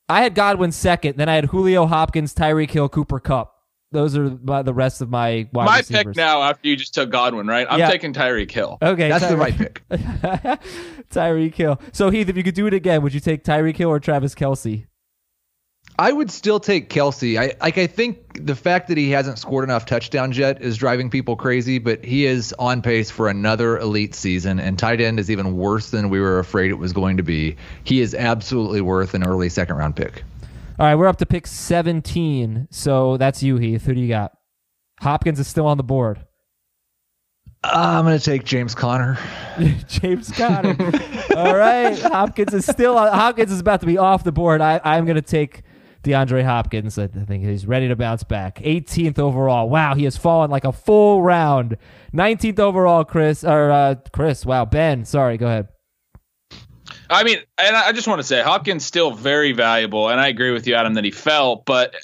[0.08, 1.16] I had Godwin second.
[1.16, 3.52] Then I had Julio Hopkins, Tyreek Hill, Cooper Kupp.
[3.92, 6.04] those are my, the rest of my wide My receivers.
[6.04, 7.66] pick now after you just took Godwin, right?
[7.68, 7.90] I'm Yeah.
[7.90, 8.78] taking Tyreek Hill.
[8.82, 9.82] Okay, That's the right pick.
[11.10, 11.80] Tyreek Hill.
[11.92, 14.34] So Heath, if you could do it again, would you take Tyreek Hill or Travis
[14.34, 14.86] Kelce?
[15.98, 17.38] I would still take Kelce.
[17.38, 17.76] I like.
[17.76, 21.78] I think the fact that he hasn't scored enough touchdowns yet is driving people crazy.
[21.78, 25.90] But he is on pace for another elite season, and tight end is even worse
[25.90, 27.56] than we were afraid it was going to be.
[27.84, 30.24] He is absolutely worth an early second round pick.
[30.78, 32.68] All right, we're up to pick 17.
[32.70, 33.84] So that's you, Heath.
[33.84, 34.32] Who do you got?
[35.00, 36.24] Hopkins is still on the board.
[37.64, 39.18] I'm gonna take James Conner.
[39.86, 40.74] James Conner.
[41.36, 44.60] All right, Hopkins is still on, Hopkins is about to be off the board.
[44.60, 45.62] I, I'm going to take
[46.02, 46.98] DeAndre Hopkins.
[46.98, 48.58] I think he's ready to bounce back.
[48.58, 49.68] 18th overall.
[49.68, 51.76] Wow, he has fallen like a full round.
[52.12, 54.44] 19th overall, Chris or uh, Chris.
[54.44, 55.04] Wow, Ben.
[55.04, 55.68] Sorry, go ahead.
[57.08, 60.50] I mean, and I just want to say Hopkins still very valuable, and I agree
[60.50, 61.56] with you, Adam, that he fell.
[61.64, 61.94] But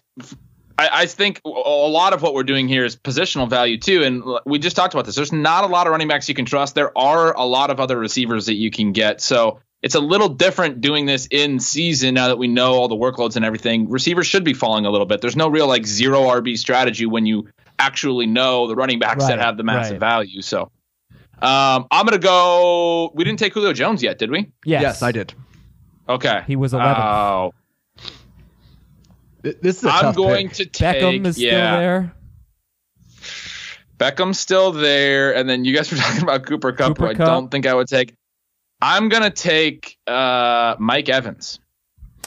[0.79, 4.05] I, I think a lot of what we're doing here is positional value too.
[4.05, 5.17] And we just talked about this.
[5.17, 6.75] There's not a lot of running backs you can trust.
[6.75, 9.21] There are a lot of other receivers that you can get.
[9.21, 12.97] So it's a little different doing this in season now that we know all the
[12.97, 13.89] workloads and everything.
[13.89, 15.21] Receivers should be falling a little bit.
[15.21, 17.49] There's no real like zero RB strategy when you
[17.79, 20.01] actually know the running backs that have the massive right.
[20.01, 20.43] value.
[20.43, 20.71] So.
[21.41, 23.13] Um, I'm gonna go.
[23.15, 24.51] We didn't take Julio Jones yet, did we?
[24.65, 25.33] Yes, I did.
[26.09, 26.43] Okay.
[26.49, 26.99] He was 11th.
[26.99, 27.53] Oh,
[29.45, 30.57] Th- This is a I'm tough going pick.
[30.57, 31.03] to take.
[31.03, 32.15] Beckham is yeah, still there.
[33.99, 37.15] Beckham's still there, and then you guys were talking about Cooper Kupp, Cooper who I
[37.15, 37.27] Kupp.
[37.27, 38.15] don't think I would take.
[38.81, 41.61] I'm gonna take uh, Mike Evans,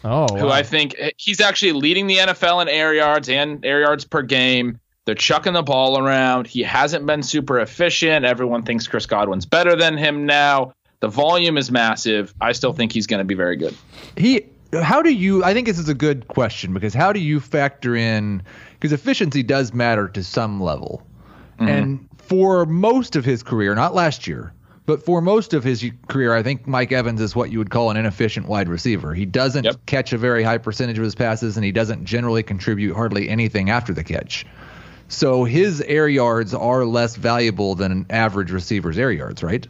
[0.04, 0.52] Oh, who wow.
[0.52, 4.80] I think he's actually leading the NFL in air yards and air yards per game.
[5.06, 6.48] They're chucking the ball around.
[6.48, 8.26] He hasn't been super efficient.
[8.26, 10.74] Everyone thinks Chris Godwin's better than him now.
[11.00, 12.34] The volume is massive.
[12.42, 13.76] I still think he's going to be very good.
[14.18, 14.46] he
[14.82, 17.94] how do you i think this is a good question because how do you factor
[17.94, 18.42] in
[18.80, 21.06] because efficiency does matter to some level
[21.60, 24.54] and for most of his career not last year
[24.92, 27.90] but for most of his career i think mike evans is what you would call
[27.92, 29.86] an inefficient wide receiver he doesn't Yep.
[29.86, 33.70] catch a very high percentage of his passes and he doesn't generally contribute hardly anything
[33.70, 34.46] after the catch
[35.08, 39.66] so his air yards are less valuable than an average receiver's air yards right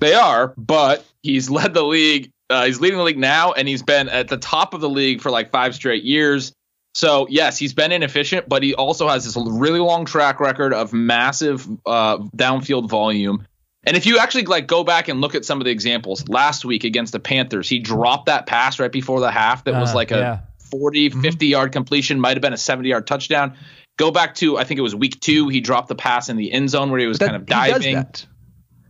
[0.00, 2.30] They are, but he's led the league.
[2.48, 5.20] Uh, he's leading the league now, and he's been at the top of the league
[5.20, 6.52] for like five straight years.
[6.94, 10.92] So yes, he's been inefficient, but he also has this really long track record of
[10.94, 13.46] massive uh, downfield volume.
[13.84, 16.64] And if you actually like go back and look at some of the examples last
[16.64, 19.94] week against the Panthers, he dropped that pass right before the half that was Uh,
[19.94, 20.38] like a yeah.
[20.70, 23.56] 40, 50 yard completion, might have been a 70 yard touchdown.
[23.98, 25.48] Go back to I think it was week two.
[25.48, 27.46] He dropped the pass in the end zone where he was That- kind of he
[27.54, 27.94] does diving.
[27.96, 28.26] that.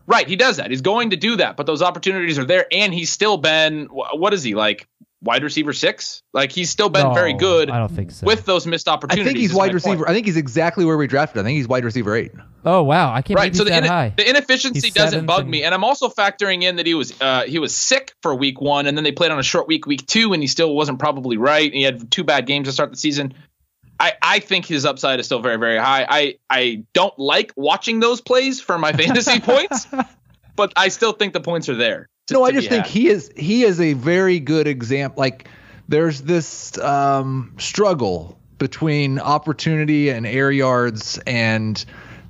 [0.07, 0.71] Right, he does that.
[0.71, 4.35] He's going to do that, but those opportunities are there, and he's still been what
[4.35, 4.89] is he like
[5.23, 6.23] wide receiver six?
[6.33, 8.27] Like he's still been No, very good I don't think so.
[8.27, 9.97] with those missed opportunities, I think he's wide receiver.
[9.99, 10.09] point.
[10.11, 11.41] I think he's exactly where we drafted.
[11.41, 12.33] I think he's wide receiver eight.
[12.65, 14.15] oh wow, I can't Right, so the, that in- high.
[14.17, 17.13] the inefficiency He's doesn't bug and- me, and I'm also factoring in that he was
[17.21, 19.87] uh, he was sick for week one, and then they played on a short week,
[19.87, 21.67] week two, and he still wasn't probably right.
[21.67, 23.35] And he had two bad games to start the season.
[23.99, 26.07] I, I think his upside is still very very high.
[26.09, 29.87] I I don't like watching those plays for my fantasy points,
[30.57, 32.09] but I still think the points are there.
[32.31, 35.21] No, I just think he is he is a very good example.
[35.21, 35.49] Like
[35.89, 41.85] there's this um, struggle between opportunity and air yards, and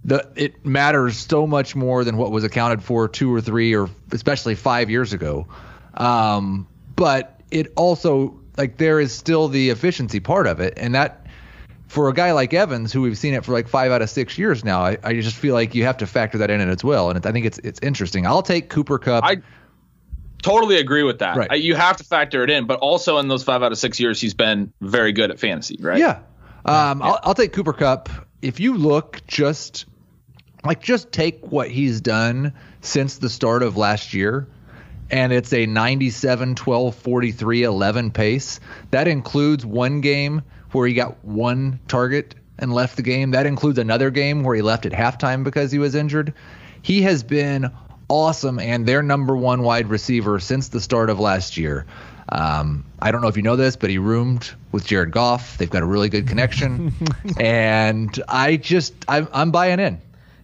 [0.04, 3.88] the it matters so much more than what was accounted for two or three or
[4.12, 5.46] especially five years ago.
[5.94, 11.26] Um, but it also like there is still the efficiency part of it, and that
[11.90, 14.38] for a guy like Evans, who we've seen it for like five out of six
[14.38, 17.10] years now, I, I just feel like you have to factor that in as well.
[17.10, 18.26] And I think it's it's interesting.
[18.26, 19.24] I'll take Cooper Kupp.
[19.24, 19.42] I
[20.42, 21.36] totally agree with that.
[21.36, 21.60] Right.
[21.60, 24.20] You have to factor it in, but also in those five out of six years,
[24.20, 25.98] he's been very good at fantasy, right?
[25.98, 26.20] Yeah.
[26.64, 28.08] Um, I'll, I'll take Cooper Kupp.
[28.42, 29.86] If you look just
[30.64, 34.46] like just take what he's done since the start of last year,
[35.10, 38.60] and it's a 97, 12, 43, 11 pace.
[38.90, 43.32] That includes one game where he got one target and left the game.
[43.32, 46.34] That includes another game where he left at halftime because he was injured.
[46.82, 47.70] He has been
[48.10, 51.86] awesome and their number one wide receiver since the start of last year.
[52.28, 55.56] Um, I don't know if you know this, but he roomed with Jared Goff.
[55.56, 56.92] They've got a really good connection,
[57.40, 60.00] and I just I'm, I'm buying in.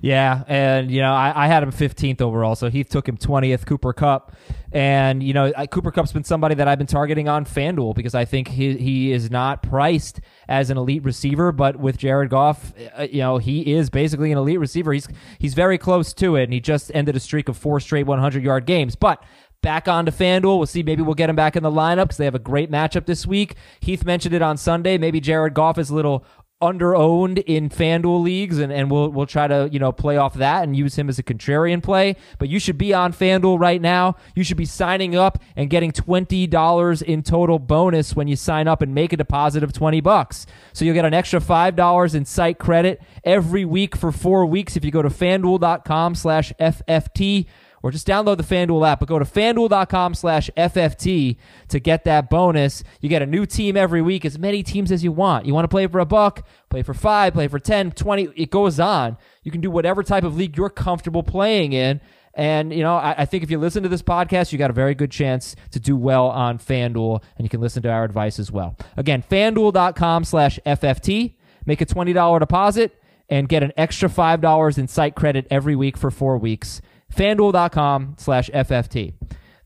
[0.07, 3.67] Yeah, and you know I, I had him 15th overall, so Heath took him 20th.
[3.67, 4.37] Cooper Kupp,
[4.71, 8.15] and you know I, Cooper Kupp's been somebody that I've been targeting on FanDuel because
[8.15, 12.73] I think he he is not priced as an elite receiver, but with Jared Goff,
[12.97, 14.93] uh, you know he is basically an elite receiver.
[14.93, 15.09] He's
[15.41, 18.45] he's very close to it, and he just ended a streak of four straight 100
[18.45, 19.23] yard games, but.
[19.63, 20.59] Back on to FanDuel.
[20.59, 20.85] We'll see.
[20.85, 23.27] Maybe we'll get him back in the lineup because they have a great matchup this
[23.27, 23.57] week.
[23.81, 24.97] Heath mentioned it on Sunday.
[24.97, 26.25] Maybe Jared Goff is a little
[26.61, 30.35] under owned in FanDuel leagues and, and we'll we'll try to, you know, play off
[30.35, 32.17] that and use him as a contrarian play.
[32.39, 34.17] But you should be on FanDuel right now.
[34.35, 38.69] You should be signing up and getting twenty dollars in total bonus when you sign
[38.69, 40.47] up and make a deposit of twenty bucks.
[40.73, 44.77] So you'll get an extra five dollars in site credit every week for four weeks
[44.77, 47.47] if you go to fanduel.com slash FFT
[47.87, 51.37] or just download the FanDuel app, but go to fanduel.com slash FFT
[51.69, 52.83] to get that bonus.
[53.01, 55.47] You get a new team every week, as many teams as you want.
[55.47, 58.51] You want to play for a buck, play for five, play for 10, 20, it
[58.51, 59.17] goes on.
[59.45, 62.01] You can do whatever type of league you're comfortable playing in.
[62.35, 64.75] And, you know, I, I, think if you listen to this podcast, you got a
[64.75, 68.41] very good chance to do well on FanDuel, and you can listen to our advice
[68.41, 68.77] as well.
[68.97, 71.35] Again, fanduel.com slash FFT.
[71.65, 76.11] Make a $20 deposit and get an extra $5 in site credit every week for
[76.11, 76.81] four weeks
[77.15, 79.15] fanduel.com slash FFT.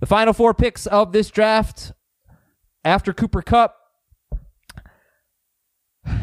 [0.01, 1.93] The final four picks of this draft
[2.85, 3.77] after Cooper Kupp.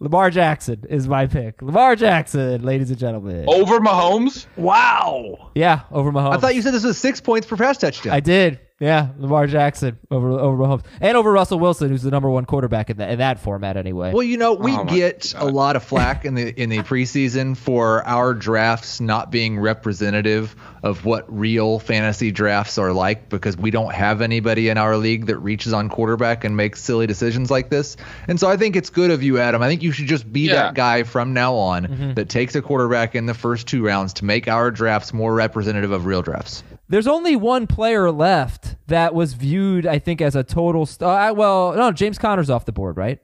[0.00, 1.60] Lamar Jackson is my pick.
[1.62, 3.44] Lamar Jackson, ladies and gentlemen.
[3.48, 4.46] Over Mahomes?
[4.56, 5.50] Wow.
[5.54, 6.34] Yeah, over Mahomes.
[6.34, 8.12] I thought you said this was six points per pass touchdown.
[8.14, 8.60] I did.
[8.78, 12.90] Yeah, Lamar Jackson over over Mahomes and over Russell Wilson, who's the number one quarterback
[12.90, 14.12] in that in that format anyway.
[14.12, 15.42] Well, you know, we Oh get God.
[15.42, 20.54] a lot of flack in the in the preseason for our drafts not being representative
[20.86, 25.26] of what real fantasy drafts are like because we don't have anybody in our league
[25.26, 27.96] that reaches on quarterback and makes silly decisions like this.
[28.28, 29.62] And so I think it's good of you, Adam.
[29.62, 30.54] I think you should just be Yeah.
[30.54, 32.14] that guy from now on Mm-hmm.
[32.14, 35.90] that takes a quarterback in the first two rounds to make our drafts more representative
[35.90, 36.62] of real drafts.
[36.88, 40.86] There's only one player left that was viewed, I think, as a total.
[40.86, 43.18] St- uh, well, no, James Conner's off the board, right?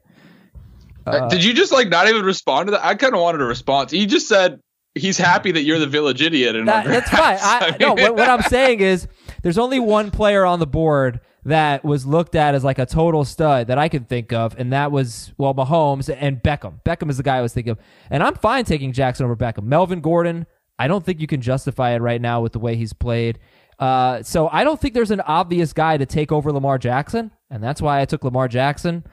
[1.06, 2.84] Uh, Did you just like not even respond to that?
[2.84, 3.90] I kind of wanted a response.
[3.90, 4.60] He just said
[4.94, 6.56] he's happy that you're the village idiot.
[6.56, 7.38] And That, that's fine.
[7.40, 9.08] I, no, what, what I'm saying is
[9.42, 13.24] there's only one player on the board that was looked at as like a total
[13.24, 16.82] stud that I could think of, and that was well Mahomes and Beckham.
[16.84, 17.78] Beckham is the guy I was thinking of,
[18.10, 19.64] and I'm fine taking Jackson over Beckham.
[19.64, 20.46] Melvin Gordon,
[20.78, 23.38] I don't think you can justify it right now with the way he's played.
[23.78, 27.62] Uh, so I don't think there's an obvious guy to take over Lamar Jackson, and
[27.62, 29.04] that's why I took Lamar Jackson.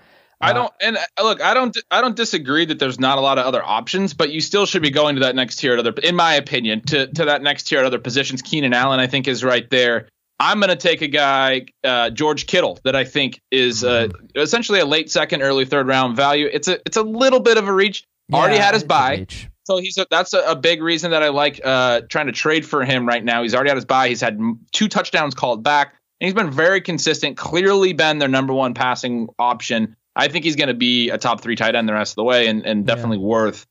[0.41, 3.37] I don't and uh, look, I don't I don't disagree that there's not a lot
[3.37, 5.93] of other options, but you still should be going to that next tier at other
[6.01, 8.41] in my opinion, to to that next tier at other positions.
[8.41, 10.07] Keenan Allen I think is right there.
[10.39, 14.79] I'm going to take a guy uh, George Kittle that I think is uh, essentially
[14.79, 16.49] a late second, early third round value.
[16.51, 18.05] It's a it's a little bit of a reach.
[18.31, 19.25] Already had his buy.
[19.65, 22.65] So he's a, that's a, a big reason that I like uh, trying to trade
[22.65, 23.43] for him right now.
[23.43, 24.07] He's already had his buy.
[24.07, 27.37] He's had m- two touchdowns called back, and he's been very consistent.
[27.37, 29.95] Clearly, been their number one passing option.
[30.19, 32.23] I think he's going to be a top three tight end the rest of the
[32.23, 33.65] way, and, and definitely worth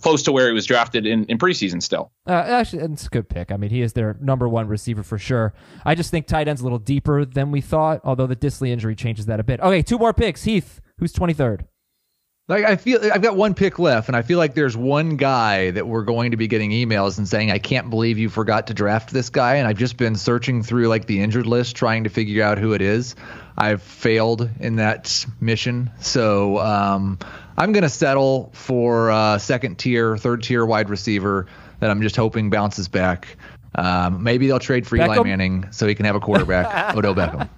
[0.00, 1.82] close to where he was drafted in, in preseason.
[1.82, 3.52] Still, Uh, actually, it's a good pick.
[3.52, 5.54] I mean, he is their number one receiver for sure.
[5.84, 8.96] I just think tight end's a little deeper than we thought, although the Disley injury
[8.96, 9.60] changes that a bit.
[9.60, 10.44] Okay, two more picks.
[10.44, 11.66] Heath, who's 23rd?
[12.48, 15.70] Like I feel I've got one pick left, and I feel like there's one guy
[15.70, 18.74] that we're going to be getting emails and saying, "I can't believe you forgot to
[18.74, 22.10] draft this guy." And I've just been searching through like the injured list, trying to
[22.10, 23.14] figure out who it is.
[23.56, 27.18] I've failed in that mission, so um,
[27.56, 31.46] I'm going to settle for uh, second tier, third tier wide receiver
[31.80, 33.36] that I'm just hoping bounces back.
[33.74, 37.48] Um, maybe they'll trade for Eli Manning so he can have a quarterback, Odell Beckham.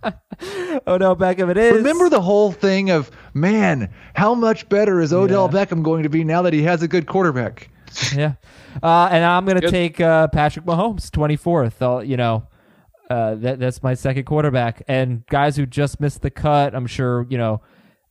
[0.86, 1.74] Oh no, Beckham it is.
[1.74, 6.22] Remember the whole thing of, man, how much better is Odell Beckham going to be
[6.24, 7.68] now that he has a good quarterback?
[8.14, 8.34] yeah.
[8.82, 11.74] Uh, and I'm gonna take uh, Patrick Mahomes, 24th.
[11.80, 12.46] I'll, you know,
[13.10, 14.82] uh, that that's my second quarterback.
[14.88, 17.62] And guys who just missed the cut, I'm sure you know.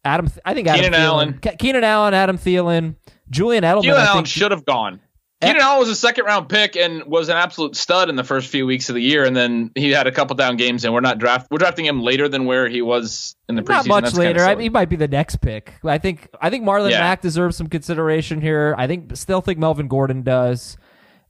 [0.06, 1.40] Adam, I think Adam Keenan Thielen, Allen.
[1.40, 2.96] Ke- Keenan Allen, Adam Thielen,
[3.30, 3.84] Julian Edelman.
[3.84, 5.00] Keenan I Allen think should have gone.
[5.42, 8.50] Keenan Allen was a second round pick and was an absolute stud in the first
[8.50, 11.00] few weeks of the year, and then he had a couple down games, and we're
[11.00, 13.68] not draft we're drafting him later than where he was in the preseason.
[13.68, 14.44] Not much That's later.
[14.44, 14.64] I, silly.
[14.64, 15.74] he might be the next pick.
[15.86, 16.28] I think.
[16.42, 17.00] I think Marlon Yeah.
[17.00, 18.76] Mack deserves some consideration here.
[18.78, 20.76] I think still think Melvin Gordon does,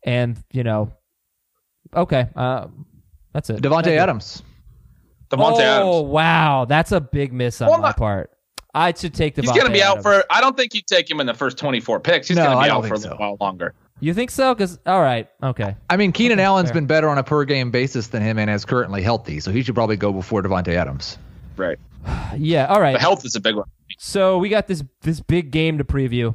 [0.04, 0.92] and you know,
[1.96, 2.68] okay, uh,
[3.34, 3.62] that's it.
[3.62, 4.00] Davante Thank you.
[4.00, 4.44] Adams.
[5.30, 6.10] Davante oh Adams.
[6.12, 8.30] wow, that's a big miss on Well, my not- part.
[8.76, 9.42] I should take Davante.
[9.44, 10.24] He's going to be out for.
[10.32, 12.28] I don't think you take him in the first 24 picks.
[12.28, 13.18] He's No, going to I be out for a think so.
[13.18, 13.74] while longer.
[14.00, 14.54] You think so?
[14.56, 15.76] Because all right, okay.
[15.92, 16.74] I mean, Keenan Allen's fair.
[16.76, 19.62] been better on a per game basis than him and is currently healthy, so he
[19.62, 21.18] should probably go before Davante Adams.
[21.56, 21.78] Right.
[22.36, 22.94] Yeah, all right.
[22.94, 23.66] The health is a big one.
[24.00, 26.34] So we got this this big game to preview.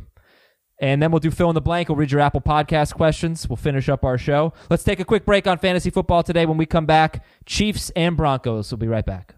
[0.81, 1.89] And then we'll do fill in the blank.
[1.89, 3.49] We'll read your Apple Podcast questions.
[3.49, 4.53] We'll finish up our show.
[4.71, 6.47] Let's take a quick break on fantasy football today.
[6.47, 8.71] When we come back, Chiefs and Broncos.
[8.71, 9.38] We'll be right back.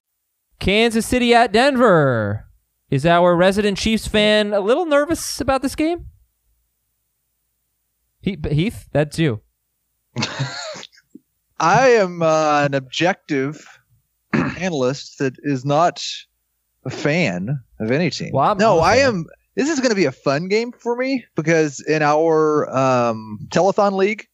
[0.61, 2.45] Kansas City at Denver.
[2.91, 6.05] Is our resident Chiefs fan a little nervous about this game?
[8.21, 9.41] Heath, that's you.
[11.59, 13.65] I am uh, an objective
[14.33, 16.03] analyst that is not
[16.85, 18.29] a fan of any team.
[18.31, 19.25] Well, no, I am.
[19.55, 23.93] This is going to be a fun game for me because in our um, telethon
[23.93, 24.27] league,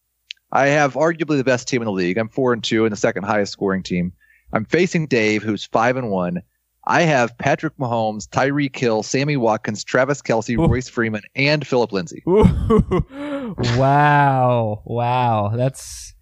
[0.51, 2.17] I have arguably the best team in the league.
[2.17, 4.11] I'm four and two and the second highest scoring team.
[4.57, 6.41] I'm facing Dave, who's five and one.
[6.87, 10.67] I have Patrick Mahomes, Tyreek Hill, Sammy Watkins, Travis Kelce, Ooh.
[10.67, 12.23] Royce Freeman, and Phillip Lindsay.
[12.27, 16.15] Ooh, wow, wow, that's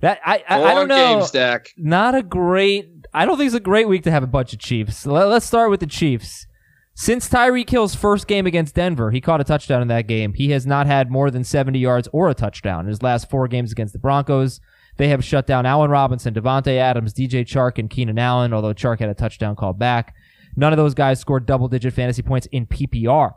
[0.00, 0.20] that.
[0.24, 1.18] I I, I don't know.
[1.18, 1.68] game stack.
[1.76, 2.88] Not a great.
[3.12, 5.04] I don't think it's a great week to have a bunch of Chiefs.
[5.04, 6.46] Let, let's start with the Chiefs.
[6.94, 10.32] Since Tyreek Hill's first game against Denver, he caught a touchdown in that game.
[10.32, 13.48] He has not had more than 70 yards or a touchdown in his last four
[13.48, 14.60] games against the Broncos.
[14.96, 19.00] They have shut down Allen Robinson, Davante Adams, DJ Chark, and Keenan Allen, although Chark
[19.00, 20.14] had a touchdown called back.
[20.56, 23.34] None of those guys scored double digit fantasy points in PPR.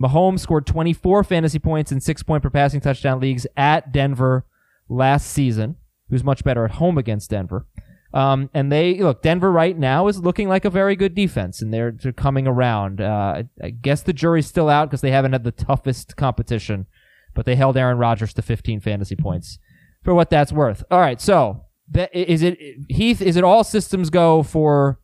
[0.00, 4.46] Mahomes scored 24 fantasy points in six point per passing touchdown leagues at Denver
[4.88, 5.76] last season.
[6.08, 7.66] He was much better at home against Denver.
[8.14, 11.72] Um, and they look Denver right now is looking like a very good defense, and
[11.72, 13.00] they're, they're coming around.
[13.00, 16.86] Uh, I, I guess the jury's still out because they haven't had the toughest competition,
[17.34, 19.58] but they held Aaron Rodgers to 15 fantasy points
[20.02, 20.84] for what that's worth.
[20.90, 21.64] All right, so
[22.12, 23.20] is it Heath?
[23.20, 24.98] Is it all systems go for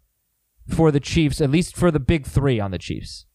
[0.69, 1.41] for the Chiefs?
[1.41, 3.27] At least for the big three on the Chiefs.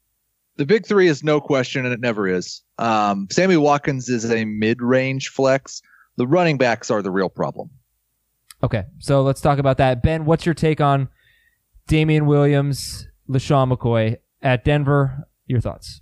[0.55, 2.61] The big three is no question, and it never is.
[2.77, 5.81] Um, Sammy Watkins is a mid-range flex.
[6.17, 7.71] The running backs are the real problem.
[8.61, 10.03] Okay, so let's talk about that.
[10.03, 11.09] Ben, what's your take on
[11.87, 15.27] Damien Williams, LeSean McCoy at Denver?
[15.47, 16.01] Your thoughts?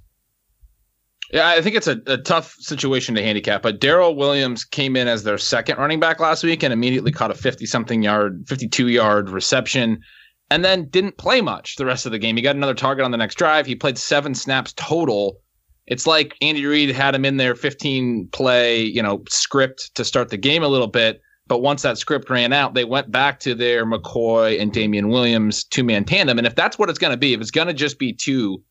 [1.31, 5.07] Yeah, I think it's a, a tough situation to handicap, but Darrel Williams came in
[5.07, 8.89] as their second running back last week and immediately caught a 50 something yard, 52
[8.89, 10.01] yard reception,
[10.49, 12.35] and then didn't play much the rest of the game.
[12.35, 13.65] He got another target on the next drive.
[13.65, 15.39] He played seven snaps total.
[15.87, 20.29] It's like Andy Reid had him in their 15 play, you know, script to start
[20.29, 21.21] the game a little bit.
[21.47, 25.63] But once that script ran out, they went back to their McCoy and Damien Williams
[25.63, 26.37] two man tandem.
[26.37, 28.61] And if that's what it's going to be, if it's going to just be two,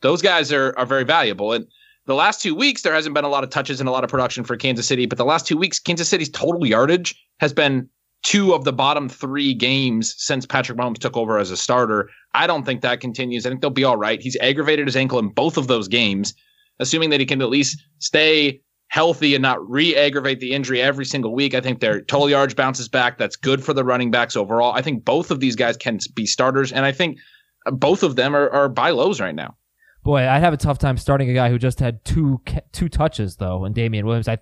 [0.00, 1.52] those guys are, are very valuable.
[1.52, 1.66] And
[2.10, 4.10] the last two weeks, there hasn't been a lot of touches and a lot of
[4.10, 5.06] production for Kansas City.
[5.06, 7.88] But the last two weeks, Kansas City's total yardage has been
[8.24, 12.10] two of the bottom three games since Patrick Mahomes took over as a starter.
[12.34, 13.46] I don't think that continues.
[13.46, 14.20] I think they'll be all right.
[14.20, 16.34] He's aggravated his ankle in both of those games,
[16.80, 21.32] assuming that he can at least stay healthy and not re-aggravate the injury every single
[21.32, 21.54] week.
[21.54, 23.18] I think their total yards bounces back.
[23.18, 24.72] That's good for the running backs overall.
[24.72, 27.18] I think both of these guys can be starters, and I think
[27.66, 29.54] both of them are, are buy lows right now.
[30.02, 32.40] Boy, I'd have a tough time starting a guy who just had two
[32.72, 34.28] two touches though, and Damien Williams.
[34.28, 34.38] I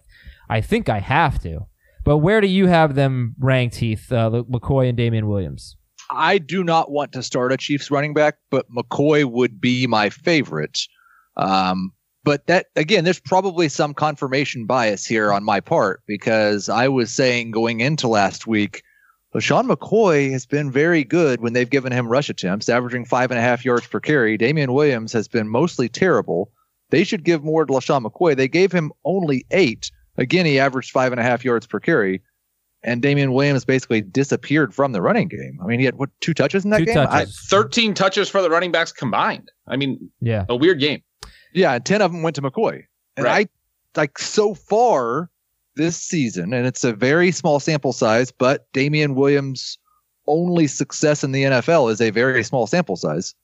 [0.49, 1.67] I think I have to.
[2.05, 4.11] But where do you have them ranked, Heath?
[4.13, 5.77] Uh, McCoy and Damien Williams.
[6.11, 10.09] I do not want to start a Chiefs running back, but McCoy would be my
[10.09, 10.79] favorite.
[11.37, 11.93] Um,
[12.25, 17.11] but that again, there's probably some confirmation bias here on my part because I was
[17.11, 18.83] saying going into last week,
[19.35, 23.39] LeSean McCoy has been very good when they've given him rush attempts, averaging five and
[23.39, 24.37] a half yards per carry.
[24.39, 26.51] Damien Williams has been mostly terrible.
[26.91, 28.35] They should give more to LeSean McCoy.
[28.37, 29.91] They gave him only eight.
[30.16, 32.22] Again, he averaged five and a half yards per carry.
[32.83, 35.59] And Damien Williams basically disappeared from the running game.
[35.62, 36.99] I mean, he had what two touches in that Two game?
[36.99, 37.47] I- touches.
[37.51, 39.51] 13 touches for the running backs combined.
[39.66, 40.47] I mean, yeah.
[40.49, 41.03] a weird game.
[41.53, 42.85] Yeah, and ten of them went to McCoy.
[43.16, 43.49] And Right.
[43.97, 45.29] I like so far
[45.79, 49.79] this season, and it's a very small sample size, but Damien Williams'
[50.26, 53.35] only success in the NFL is a very small sample size.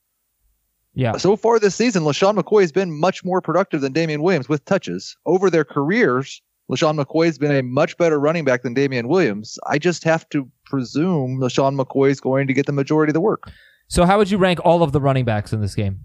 [0.93, 1.17] Yeah.
[1.17, 4.63] So far this season, LeSean McCoy has been much more productive than Damien Williams with
[4.65, 5.17] touches.
[5.25, 9.57] Over their careers, LeSean McCoy has been a much better running back than Damien Williams.
[9.65, 13.21] I just have to presume LeSean McCoy is going to get the majority of the
[13.21, 13.51] work.
[13.87, 15.99] So how would you rank all of the running backs in this game?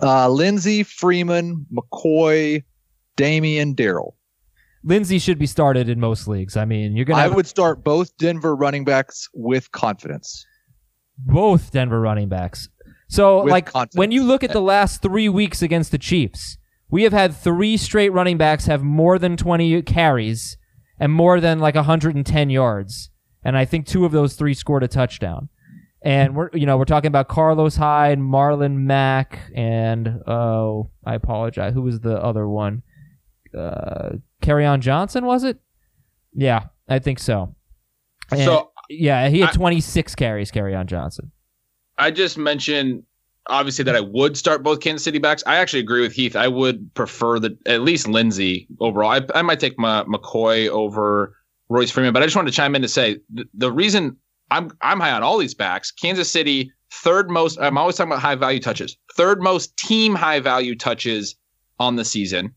[0.00, 2.62] Uh, Lindsay, Freeman, McCoy,
[3.16, 4.16] Damien, Darrel.
[4.84, 6.56] Lindsay should be started in most leagues.
[6.56, 10.44] I mean, you're gonna I would start both Denver running backs with confidence.
[11.18, 12.68] both Denver running backs.
[13.08, 13.98] So, With like, confidence.
[13.98, 16.56] when you look at the last three weeks against the Chiefs,
[16.90, 20.56] we have had three straight running backs have more than 20 carries
[20.98, 23.10] and more than like 110 yards.
[23.44, 25.48] And I think two of those three scored a touchdown.
[26.04, 31.74] And we're, you know, we're talking about Carlos Hyde, Marlon Mack, and, oh, I apologize.
[31.74, 32.82] Who was the other one?
[33.56, 34.16] Uh,
[34.48, 35.60] on Johnson, was it?
[36.34, 37.54] Yeah, I think so.
[38.30, 41.30] And- So yeah, he had I- 26 carries, Kerryon Johnson.
[41.98, 43.04] I just mentioned
[43.48, 45.42] obviously that I would start both Kansas City backs.
[45.46, 46.36] I actually agree with Heath.
[46.36, 49.10] I would prefer the at least Lindsay overall.
[49.10, 51.36] I, I might take my McCoy over
[51.68, 54.16] Royce Freeman, but I just wanted to chime in to say the, the reason
[54.50, 55.90] I'm I'm high on all these backs.
[55.90, 57.58] Kansas City third most.
[57.60, 58.96] I'm always talking about high value touches.
[59.16, 61.34] Third most team high value touches
[61.78, 62.54] on the season.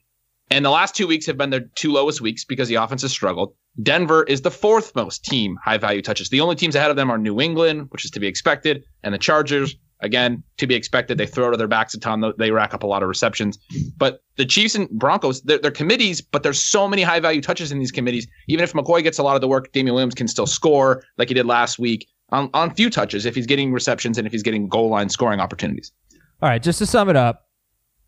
[0.51, 3.11] And the last two weeks have been their two lowest weeks because the offense has
[3.11, 3.53] struggled.
[3.81, 6.29] Denver is the fourth most team high value touches.
[6.29, 9.13] The only teams ahead of them are New England, which is to be expected, and
[9.13, 9.75] the Chargers.
[10.01, 11.17] Again, to be expected.
[11.17, 12.33] They throw to their backs a ton.
[12.37, 13.57] They rack up a lot of receptions.
[13.97, 17.71] But the Chiefs and Broncos, they're, they're committees, but there's so many high value touches
[17.71, 18.27] in these committees.
[18.49, 21.29] Even if McCoy gets a lot of the work, Damien Williams can still score like
[21.29, 24.43] he did last week on, on few touches if he's getting receptions and if he's
[24.43, 25.93] getting goal line scoring opportunities.
[26.41, 27.47] All right, just to sum it up,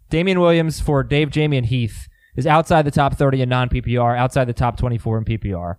[0.09, 2.07] Damien Williams for Dave, Jamie, and Heath
[2.38, 5.75] is outside the top 30 in non PPR, outside the top 24 in PPR.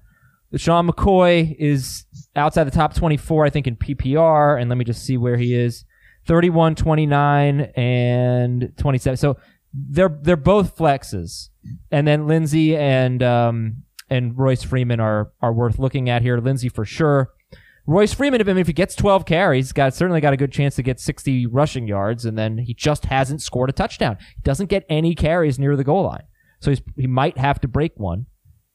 [0.56, 2.04] Sean McCoy is
[2.34, 4.61] outside the top 24, I think, in PPR.
[4.61, 5.84] And let me just see where he is
[6.26, 9.16] 31, 29, and 27.
[9.16, 9.36] So
[9.72, 11.50] they're they're both flexes.
[11.90, 16.38] And then Lindsay and um, and Royce Freeman are are worth looking at here.
[16.38, 17.30] Lindsay for sure.
[17.86, 20.52] Royce Freeman, if, I mean, if he gets 12 carries, got certainly got a good
[20.52, 24.18] chance to get 60 rushing yards, and then he just hasn't scored a touchdown.
[24.36, 26.24] He doesn't get any carries near the goal line,
[26.61, 28.26] so he's, he might have to break one,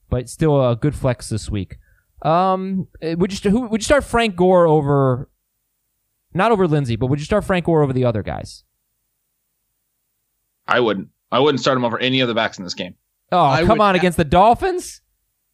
[0.09, 1.77] but still a good flex this week.
[2.21, 5.29] Um, eh, would you who would you start Frank Gore over?
[6.33, 8.63] Not over Lindsay, but would you start Frank Gore over the other guys?
[10.67, 11.09] I wouldn't.
[11.31, 12.95] I wouldn't start him over any of the backs in this game.
[13.31, 15.01] Oh, I come would- on, against the Dolphins?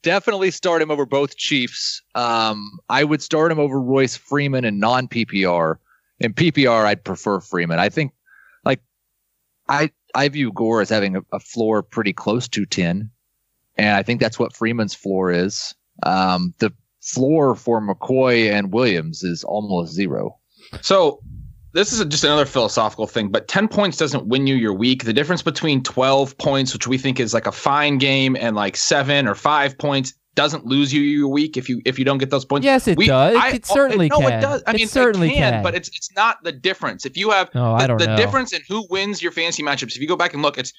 [0.02, 2.02] Definitely start him over both Chiefs.
[2.16, 5.76] Um, I would start him over Royce Freeman and non PPR.
[6.22, 7.80] In PPR, I'd prefer Freeman.
[7.80, 8.14] I think,
[8.64, 8.82] like,
[9.68, 13.10] I I view Gore as having a, a floor pretty close to ten,
[13.78, 15.74] and I think that's what Freeman's floor is.
[16.04, 20.38] Um, the floor for McCoy and Williams is almost zero.
[20.82, 21.20] So
[21.74, 25.04] this is just another philosophical thing, but 10 points doesn't win you your week.
[25.04, 28.76] The difference between 12 points, which we think is like a fine game, and like
[28.76, 32.30] seven or five points doesn't lose you your week if you if you don't get
[32.30, 32.64] those points.
[32.64, 33.36] Yes, it We- does.
[33.36, 34.32] I- it certainly no, can.
[34.32, 34.64] it does.
[34.66, 35.64] I It mean, certainly it can, can.
[35.64, 37.06] but it's it's not the difference.
[37.06, 40.08] If you have Oh, the, the difference in who wins your fantasy matchups, if you
[40.08, 40.72] go back and look, it's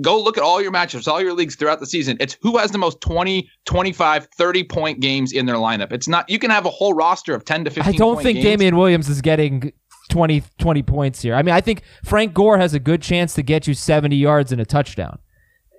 [0.00, 2.16] go look at all your matchups, all your leagues throughout the season.
[2.20, 5.90] It's who has the most 20, 25, 30 point games in their lineup.
[5.92, 8.36] It's not you can have a whole roster of 10 to 15 I don't think
[8.36, 8.44] games.
[8.44, 9.72] Damien Williams is getting
[10.10, 11.34] 20, 20 points here.
[11.34, 14.52] I mean, I think Frank Gore has a good chance to get you 70 yards
[14.52, 15.18] and a touchdown.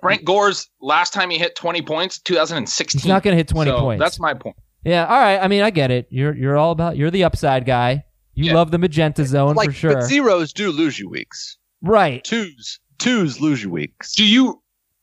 [0.02, 3.00] Frank Gore's last time he hit 20 points, 2016.
[3.02, 4.02] He's not going to hit 20 So points.
[4.02, 4.56] That's my point.
[4.84, 5.38] yeah, all right.
[5.38, 6.08] I mean, I get it.
[6.10, 8.04] You're you're all about you're the upside guy.
[8.34, 8.54] You Yeah.
[8.56, 9.94] love the magenta zone like, for sure.
[9.96, 11.58] but zeros do lose you weeks.
[11.82, 12.24] right.
[12.24, 14.16] Twos, twos lose you weeks.
[14.16, 14.62] Do you?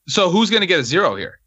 [0.09, 1.39] So who's going to get a zero here?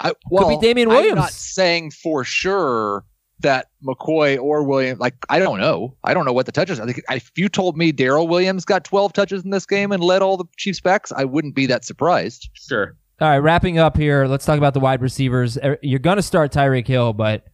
[0.00, 1.12] I, well, Could be Damien Williams.
[1.12, 3.04] I'm not saying for sure
[3.40, 5.00] that McCoy or Williams.
[5.00, 5.96] Like I don't know.
[6.04, 6.80] I don't know what the touches.
[6.80, 10.02] I think if you told me Darrel Williams got 12 touches in this game and
[10.02, 12.48] led all the Chiefs backs, I wouldn't be that surprised.
[12.54, 12.96] Sure.
[13.20, 14.26] All right, wrapping up here.
[14.26, 15.56] Let's talk about the wide receivers.
[15.58, 17.44] Er, You're going to start Tyreek Hill, but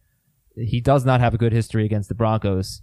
[0.55, 2.81] he does not have a good history against the Broncos.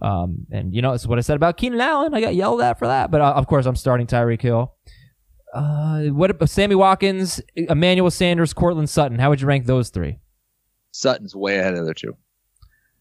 [0.00, 2.14] Um, and you know, it's what I said about Keenan Allen.
[2.14, 4.74] I got yelled at for that, but uh, of course, I'm starting Tyreek Hill.
[5.52, 9.18] Uh, what about Sammy Watkins, Emmanuel Sanders, Courtland Sutton?
[9.18, 10.18] How would you rank those three?
[10.92, 12.16] Sutton's way ahead of the other two.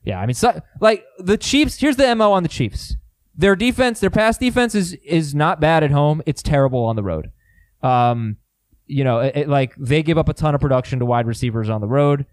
[0.03, 1.77] Yeah, I mean, Sut- like the Chiefs.
[1.79, 2.95] Here's the mo on the Chiefs.
[3.35, 6.21] Their defense, their pass defense is is not bad at home.
[6.25, 7.31] It's terrible on the road.
[7.81, 8.37] Um,
[8.85, 11.69] you know, it, it- like they give up a ton of production to wide receivers
[11.69, 12.25] on the road,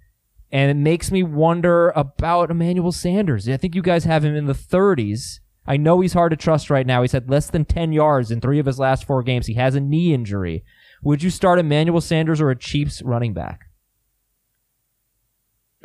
[0.51, 3.49] and it makes me wonder about Emmanuel Sanders.
[3.49, 5.41] I think you guys have him in the 30s.
[5.67, 7.03] I know he's hard to trust right now.
[7.03, 9.49] He's had less than 10 yards in three of his last four games.
[9.49, 10.65] He has a knee injury.
[11.03, 13.63] Would you start Emmanuel Sanders or a Chiefs running back?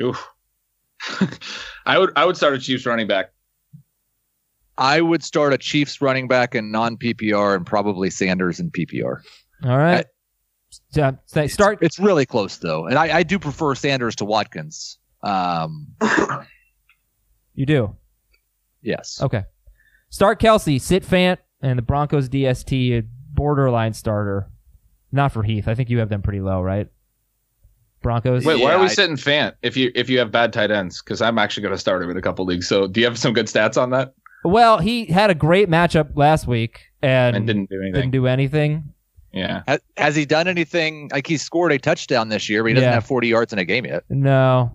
[0.00, 0.31] Oof.
[1.86, 3.32] I would I would start a Chiefs running back.
[4.78, 9.20] I would start a Chiefs running back in non PPR and probably Sanders in PPR.
[9.64, 10.06] All right.
[10.92, 11.12] Yeah,
[11.48, 14.98] start It's really close though, and I, I do prefer Sanders to Watkins.
[15.22, 15.88] Um,
[17.54, 17.96] You do.
[18.80, 19.20] yes.
[19.20, 19.44] Okay.
[20.08, 24.48] Start Kelce, sit Fant, and the Broncos DST borderline starter.
[25.12, 25.68] Not for Heath.
[25.68, 26.88] I think you have them pretty low, right?
[28.02, 28.44] Broncos.
[28.44, 31.00] Wait, why are we I- sitting Fant if you if you have bad tight ends?
[31.00, 32.68] Because I'm actually going to start him in a couple leagues.
[32.68, 34.14] So do you have some good stats on that?
[34.44, 37.92] Well, he had a great matchup last week and, And didn't do anything.
[37.94, 38.92] didn't do anything.
[39.32, 39.62] yeah.
[39.68, 41.08] Has, has he done anything?
[41.12, 42.94] Like he scored a touchdown this year, but he doesn't Yeah.
[42.94, 44.02] have 40 yards in a game yet.
[44.10, 44.72] No,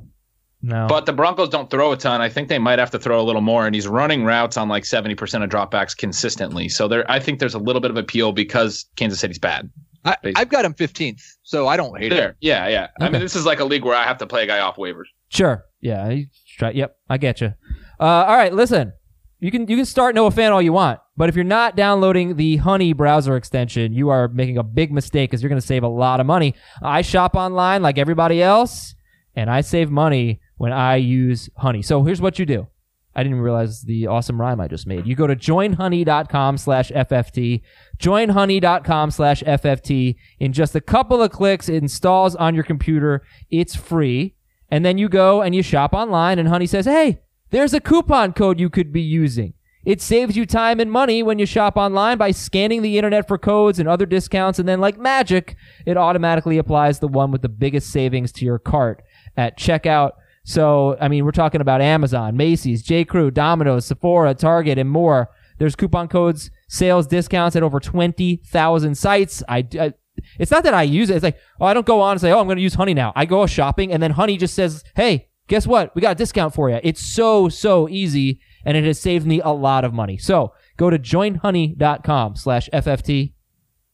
[0.64, 0.88] no.
[0.88, 2.22] But the Broncos don't throw a ton.
[2.22, 4.68] I think they might have to throw a little more, and he's running routes on
[4.70, 6.68] like seventy percent of dropbacks consistently.
[6.70, 9.70] So there, I think there's a little bit of appeal because Kansas City's bad.
[10.08, 10.42] I, Basically.
[10.42, 12.16] I've got him 15th, so I don't hate it.
[12.16, 12.88] There, yeah, yeah.
[13.00, 14.76] I mean, this is like a league where I have to play a guy off
[14.78, 15.06] waivers.
[15.30, 15.66] Sure.
[15.82, 16.16] Yeah.
[16.58, 16.98] try- Yep.
[17.10, 17.54] I get you.
[18.00, 18.54] Uh, all right.
[18.54, 18.94] Listen,
[19.40, 22.36] you can you can start Noah Fant all you want, but if you're not downloading
[22.38, 25.84] the Honey browser extension, you are making a big mistake because you're going to save
[25.84, 26.56] a lot of money.
[26.82, 28.96] I shop online like everybody else,
[29.36, 31.82] and I save money when I use Honey.
[31.84, 32.68] So here's what you do.
[33.16, 35.08] I didn't realize the awesome rhyme I just made.
[35.08, 37.62] You go to joinhoney.com slash FFT,
[38.00, 40.16] joinhoney.com slash FFT.
[40.40, 43.24] In just a couple of clicks, it installs on your computer.
[43.50, 44.36] It's free.
[44.70, 47.20] And then you go and you shop online, and Honey says, Hey,
[47.52, 49.54] there's a coupon code you could be using.
[49.86, 53.38] It saves you time and money when you shop online by scanning the internet for
[53.38, 57.48] codes and other discounts, and then, like magic, it automatically applies the one with the
[57.48, 59.02] biggest savings to your cart
[59.38, 60.12] at checkout.
[60.44, 63.06] So, I mean, we're talking about Amazon, Macy's, J.
[63.06, 65.30] Crew, Domino's, Sephora, Target, and more.
[65.58, 69.44] There's coupon codes, sales discounts at over 20,000 sites.
[69.48, 69.94] I, I
[70.40, 71.16] it's not that I use it.
[71.16, 72.94] It's like, oh, I don't go on and say, oh, I'm going to use Honey
[72.94, 73.14] now.
[73.16, 75.96] I go shopping and then Honey just says, hey, guess what?
[75.96, 76.80] We got a discount for you.
[76.84, 80.18] It's so, so easy and it has saved me a lot of money.
[80.18, 83.34] So go to joinhoney.com slash FFT.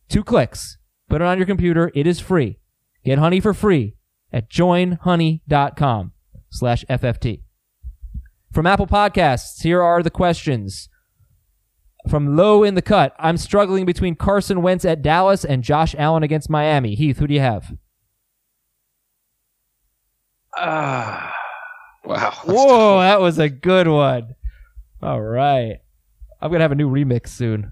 [0.10, 0.78] Two clicks.
[1.10, 1.92] Put it on your computer.
[1.94, 2.60] It is free.
[3.06, 3.96] Get Honey for free
[4.32, 6.14] at joinhoney.com
[6.50, 7.42] slash FFT.
[8.52, 10.90] From Apple Podcasts, here are the questions.
[12.10, 16.22] From low in the cut, I'm struggling between Carson Wentz at Dallas and Josh Allen
[16.24, 16.96] against Miami.
[16.96, 17.74] Heath, who do you have?
[20.56, 21.34] Ah,
[22.04, 22.32] Wow.
[22.46, 24.36] Whoa, that was a good one.
[25.02, 25.78] All right.
[26.42, 27.72] I'm going to have a new remix soon.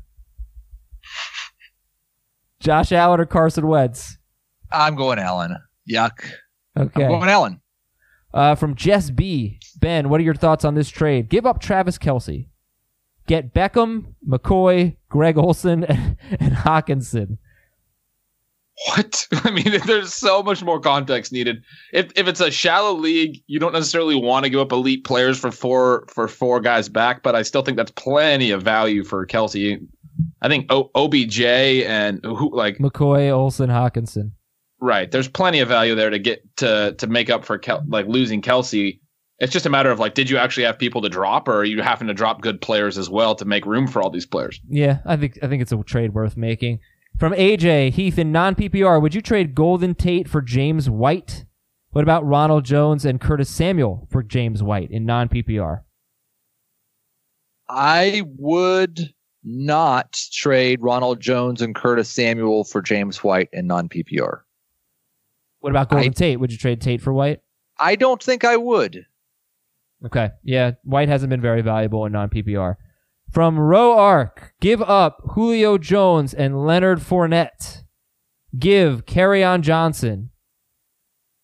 [2.62, 4.18] Josh Allen or Carson Wentz?
[4.72, 5.58] I'm going Allen.
[5.90, 6.24] Yuck.
[6.78, 7.04] Okay.
[7.04, 7.60] I'm going Allen.
[8.34, 9.60] Uh, from Jess B.
[9.80, 11.28] Ben, what are your thoughts on this trade?
[11.28, 12.48] Give up Travis Kelce.
[13.32, 17.38] Get Beckham, McCoy, Greg Olsen, and, and Hockenson.
[18.88, 19.26] What?
[19.46, 21.64] I mean, there's so much more context needed.
[21.94, 25.40] If if it's a shallow league, you don't necessarily want to give up elite players
[25.40, 29.26] for four for four guys back, but I still think that's plenty of value for
[29.26, 29.78] Kelce.
[30.42, 34.32] I think o- OBJ and who like McCoy, Olsen, Hockenson.
[34.82, 35.10] right.
[35.10, 38.42] There's plenty of value there to get to to make up for Kel- like losing
[38.42, 39.00] Kelce.
[39.42, 41.66] It's just a matter of like, did you actually have people to drop, or are
[41.66, 44.62] you having to drop good players as well to make room for all these players?
[44.70, 46.80] Yeah, I think I think it's a trade worth making.
[47.18, 51.46] From AJ Heath in non PPR, would you trade Golden Tate for James White?
[51.90, 55.82] What about Ronald Jones and Curtis Samuel for James White in non PPR?
[57.68, 59.12] I would
[59.44, 64.42] not trade Ronald Jones and Curtis Samuel for James White in non PPR.
[65.62, 66.40] What about Golden I- Tate?
[66.40, 67.42] Would you trade Tate for White?
[67.80, 69.08] I don't think I would.
[70.06, 70.32] Okay.
[70.44, 72.76] Yeah, White hasn't been very valuable in non PPR.
[73.32, 77.84] From Row Arc, give up Julio Jones and Leonard Fournette.
[78.58, 80.32] Give Kerryon Johnson.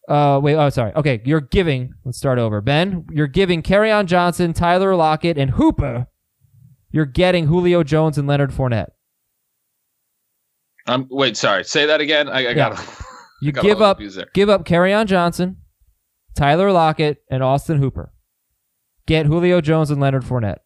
[0.10, 0.56] Uh, wait.
[0.56, 0.94] Oh, sorry.
[0.96, 1.94] Okay, you're giving.
[2.04, 2.60] Let's start over.
[2.62, 6.08] Ben, you're giving Kerryon Johnson, Tyler Lockett, and Hooper.
[6.92, 8.88] You're getting Julio Jones and Leonard Fournette.
[10.88, 11.64] Um, wait, sorry.
[11.64, 12.30] Say that again.
[12.30, 12.80] I, I got.
[13.40, 14.00] You got give up.
[14.34, 14.66] Give up.
[14.66, 15.58] Kerryon Johnson,
[16.36, 18.12] Tyler Lockett, and Austin Hooper.
[19.08, 20.58] Get Julio Jones and Leonard Fournette.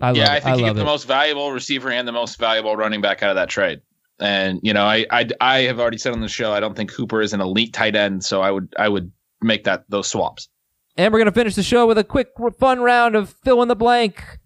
[0.00, 0.36] I love yeah, it.
[0.36, 0.92] I think you love get the it.
[0.92, 3.80] most valuable receiver and the most valuable running back out of that trade.
[4.20, 6.90] And you know, I, I I have already said on the show I don't think
[6.92, 9.12] Hooper is an elite tight end, so I would I would
[9.42, 10.48] make that those swaps.
[10.96, 13.68] And we're going to finish the show with a quick, fun round of fill in
[13.68, 14.38] the blank.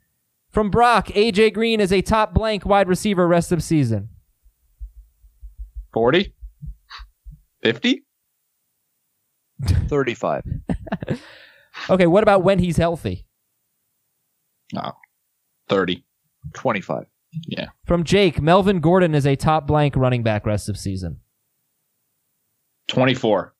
[0.50, 4.10] From Brock, AJ Green is a top blank wide receiver rest of season.
[5.94, 6.34] 40?
[7.62, 8.04] 50?
[9.88, 10.44] 35.
[11.90, 13.26] Okay, what about when he's healthy?
[14.72, 14.92] No.
[15.68, 16.04] 30.
[16.54, 17.04] 25.
[17.46, 17.68] Yeah.
[17.86, 21.18] From Jake, Melvin Gordon is a top blank running back rest of season.
[22.88, 23.54] 24.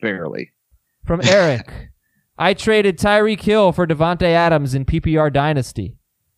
[0.00, 0.52] Barely.
[1.04, 1.90] From Eric,
[2.38, 5.96] I traded Tyreek Hill for Davante Adams in PPR Dynasty.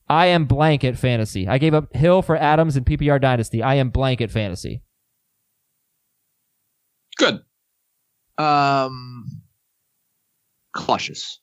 [0.09, 1.47] I am blank at fantasy.
[1.47, 3.63] I gave up Hill for Adams in PPR Dynasty.
[3.63, 4.83] I am blank at fantasy.
[7.17, 7.41] Good.
[8.37, 9.42] Um,
[10.75, 11.41] cautious.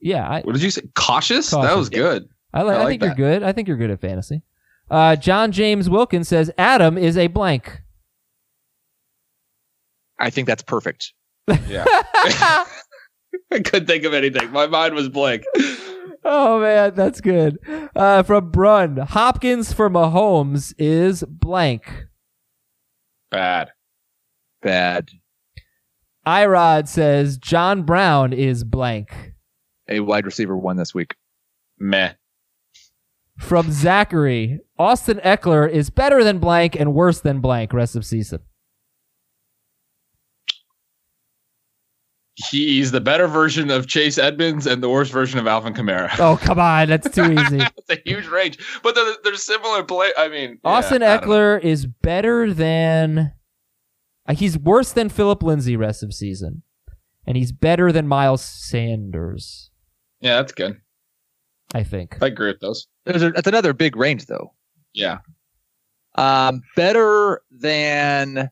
[0.00, 0.82] Yeah, I, What did you say?
[0.94, 1.50] Cautious?
[1.50, 1.98] That was yeah.
[1.98, 2.28] good.
[2.52, 3.42] I, li- I I, like think you're good.
[3.42, 4.42] I think you're good at fantasy.
[4.90, 7.80] Uh, John James Wilkins says Adam is a blank.
[10.18, 11.12] I think that's perfect.
[11.66, 11.84] Yeah.
[11.86, 12.64] I
[13.50, 14.50] couldn't think of anything.
[14.52, 15.44] My mind was blank.
[16.24, 17.58] Oh man, that's good.
[17.94, 22.06] Uh, from Brun, Hopkins for Mahomes is blank.
[23.30, 23.70] Bad.
[24.62, 25.10] Bad.
[26.26, 29.34] Irod says John Brown is blank.
[29.88, 31.14] A wide receiver won this week.
[31.78, 32.12] Meh.
[33.38, 38.40] From Zachary, Austin Ekeler is better than blank and worse than blank rest of season.
[42.50, 46.10] He's the better version of Chase Edmonds and the worst version of Alvin Kamara.
[46.18, 47.58] Oh come on, that's too easy.
[47.58, 50.10] That's a huge range, but they're, they're similar play.
[50.18, 51.18] I mean, Austin I.
[51.18, 53.32] Eckler is better than.
[54.26, 56.62] Uh, he's worse than Phillip Lindsay rest of season,
[57.26, 59.70] and he's better than Miles Sanders.
[60.20, 60.80] Yeah, that's good.
[61.74, 62.16] I think.
[62.22, 62.86] I agree with those.
[63.04, 64.54] There's a, that's another big range, though.
[64.94, 65.18] Yeah,
[66.14, 68.48] Um, better than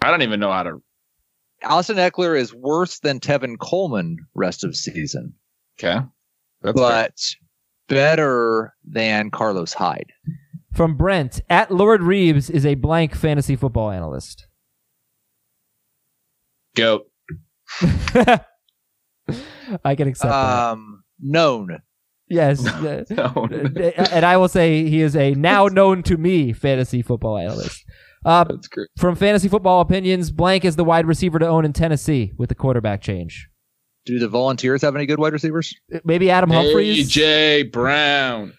[0.00, 0.82] I don't even know how to.
[1.64, 5.34] Austin Ekeler is worse than Tevin Coleman rest of season,
[5.78, 6.00] Okay,
[6.62, 6.88] that's fair.
[6.88, 7.20] but
[7.88, 10.12] better than Carlos Hyde.
[10.78, 14.46] From Brent, at Lord Reeves is a blank fantasy football analyst.
[16.76, 17.10] goat.
[17.82, 18.44] I
[19.96, 20.70] can accept that.
[20.70, 21.78] Um, known.
[22.28, 22.64] Yes.
[22.68, 23.48] uh, No.
[24.12, 27.84] and I will say he is a now known to me fantasy football analyst.
[28.24, 28.86] Uh, That's great.
[28.98, 32.54] from fantasy football opinions, blank is the wide receiver to own in Tennessee with the
[32.54, 33.48] quarterback change.
[34.06, 35.74] Do the Volunteers have any good wide receivers?
[36.04, 37.10] Maybe Adam Humphries.
[37.10, 38.52] AJ Brown.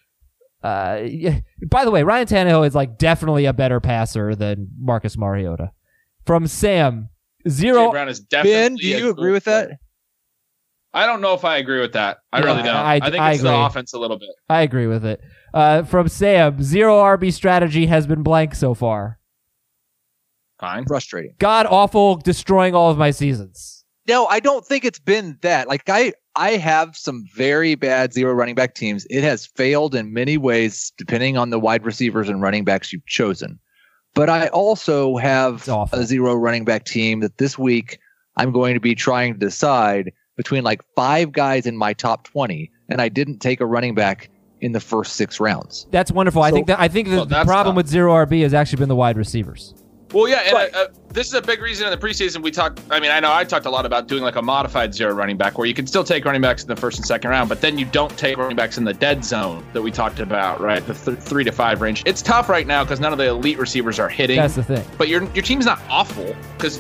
[0.64, 1.40] Uh, yeah.
[1.70, 5.72] By the way, Ryan Tannehill is like definitely a better passer than Marcus Mariota.
[6.26, 7.10] From Sam,
[7.48, 7.92] AJ zero.
[7.92, 8.52] Brown is definitely.
[8.52, 9.68] Ben, do you good agree with player.
[9.68, 9.78] that?
[10.94, 12.18] I don't know if I agree with that.
[12.34, 12.76] I Yeah, really don't.
[12.76, 13.66] I- I, think I it's the agree.
[13.66, 14.30] offense a little bit.
[14.50, 15.22] I agree with it.
[15.54, 19.20] Uh, from Sam, zero RB strategy has been blank so far.
[20.60, 20.86] Fine.
[20.86, 21.36] Frustrating.
[21.40, 23.86] God awful, destroying all of my seasons.
[24.08, 25.68] No, I don't think it's been that.
[25.68, 29.06] Like I, I have some very bad zero running back teams.
[29.10, 33.06] It has failed in many ways, depending on the wide receivers and running backs you've
[33.06, 33.60] chosen.
[34.16, 38.00] But I also have a zero running back team that this week
[38.38, 42.72] I'm going to be trying to decide between like five guys in my top 20,
[42.88, 44.30] and I didn't take a running back
[44.62, 45.88] in the first six rounds.
[45.92, 46.42] That's wonderful.
[46.42, 48.80] I think that I think the, Well, the problem not- with zero RB has actually
[48.80, 49.74] been the wide receivers.
[50.14, 52.52] Well, yeah, and But- uh, uh, this is a big reason in the preseason we
[52.52, 52.82] talked.
[52.90, 55.38] I mean, I know I talked a lot about doing like a modified zero running
[55.38, 57.62] back where you can still take running backs in the first and second round, but
[57.62, 60.86] then you don't take running backs in the dead zone that we talked about, right?
[60.86, 62.04] The th- three to five range.
[62.06, 64.38] It's tough right now because none of the elite receivers are hitting.
[64.38, 64.86] That's the thing.
[64.98, 66.80] but your your team's not awful because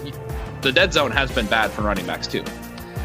[0.61, 2.43] the dead zone has been bad for running backs too.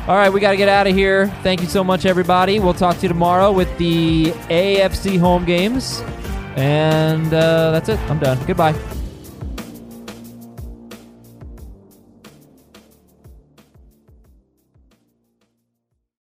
[0.06, 1.28] All right, we got to get out of here.
[1.42, 2.60] Thank you so much, everybody.
[2.60, 6.02] We'll talk to you tomorrow with the AFC home games.
[6.56, 7.98] And uh, that's it.
[8.10, 8.38] I'm done.
[8.46, 8.74] Goodbye.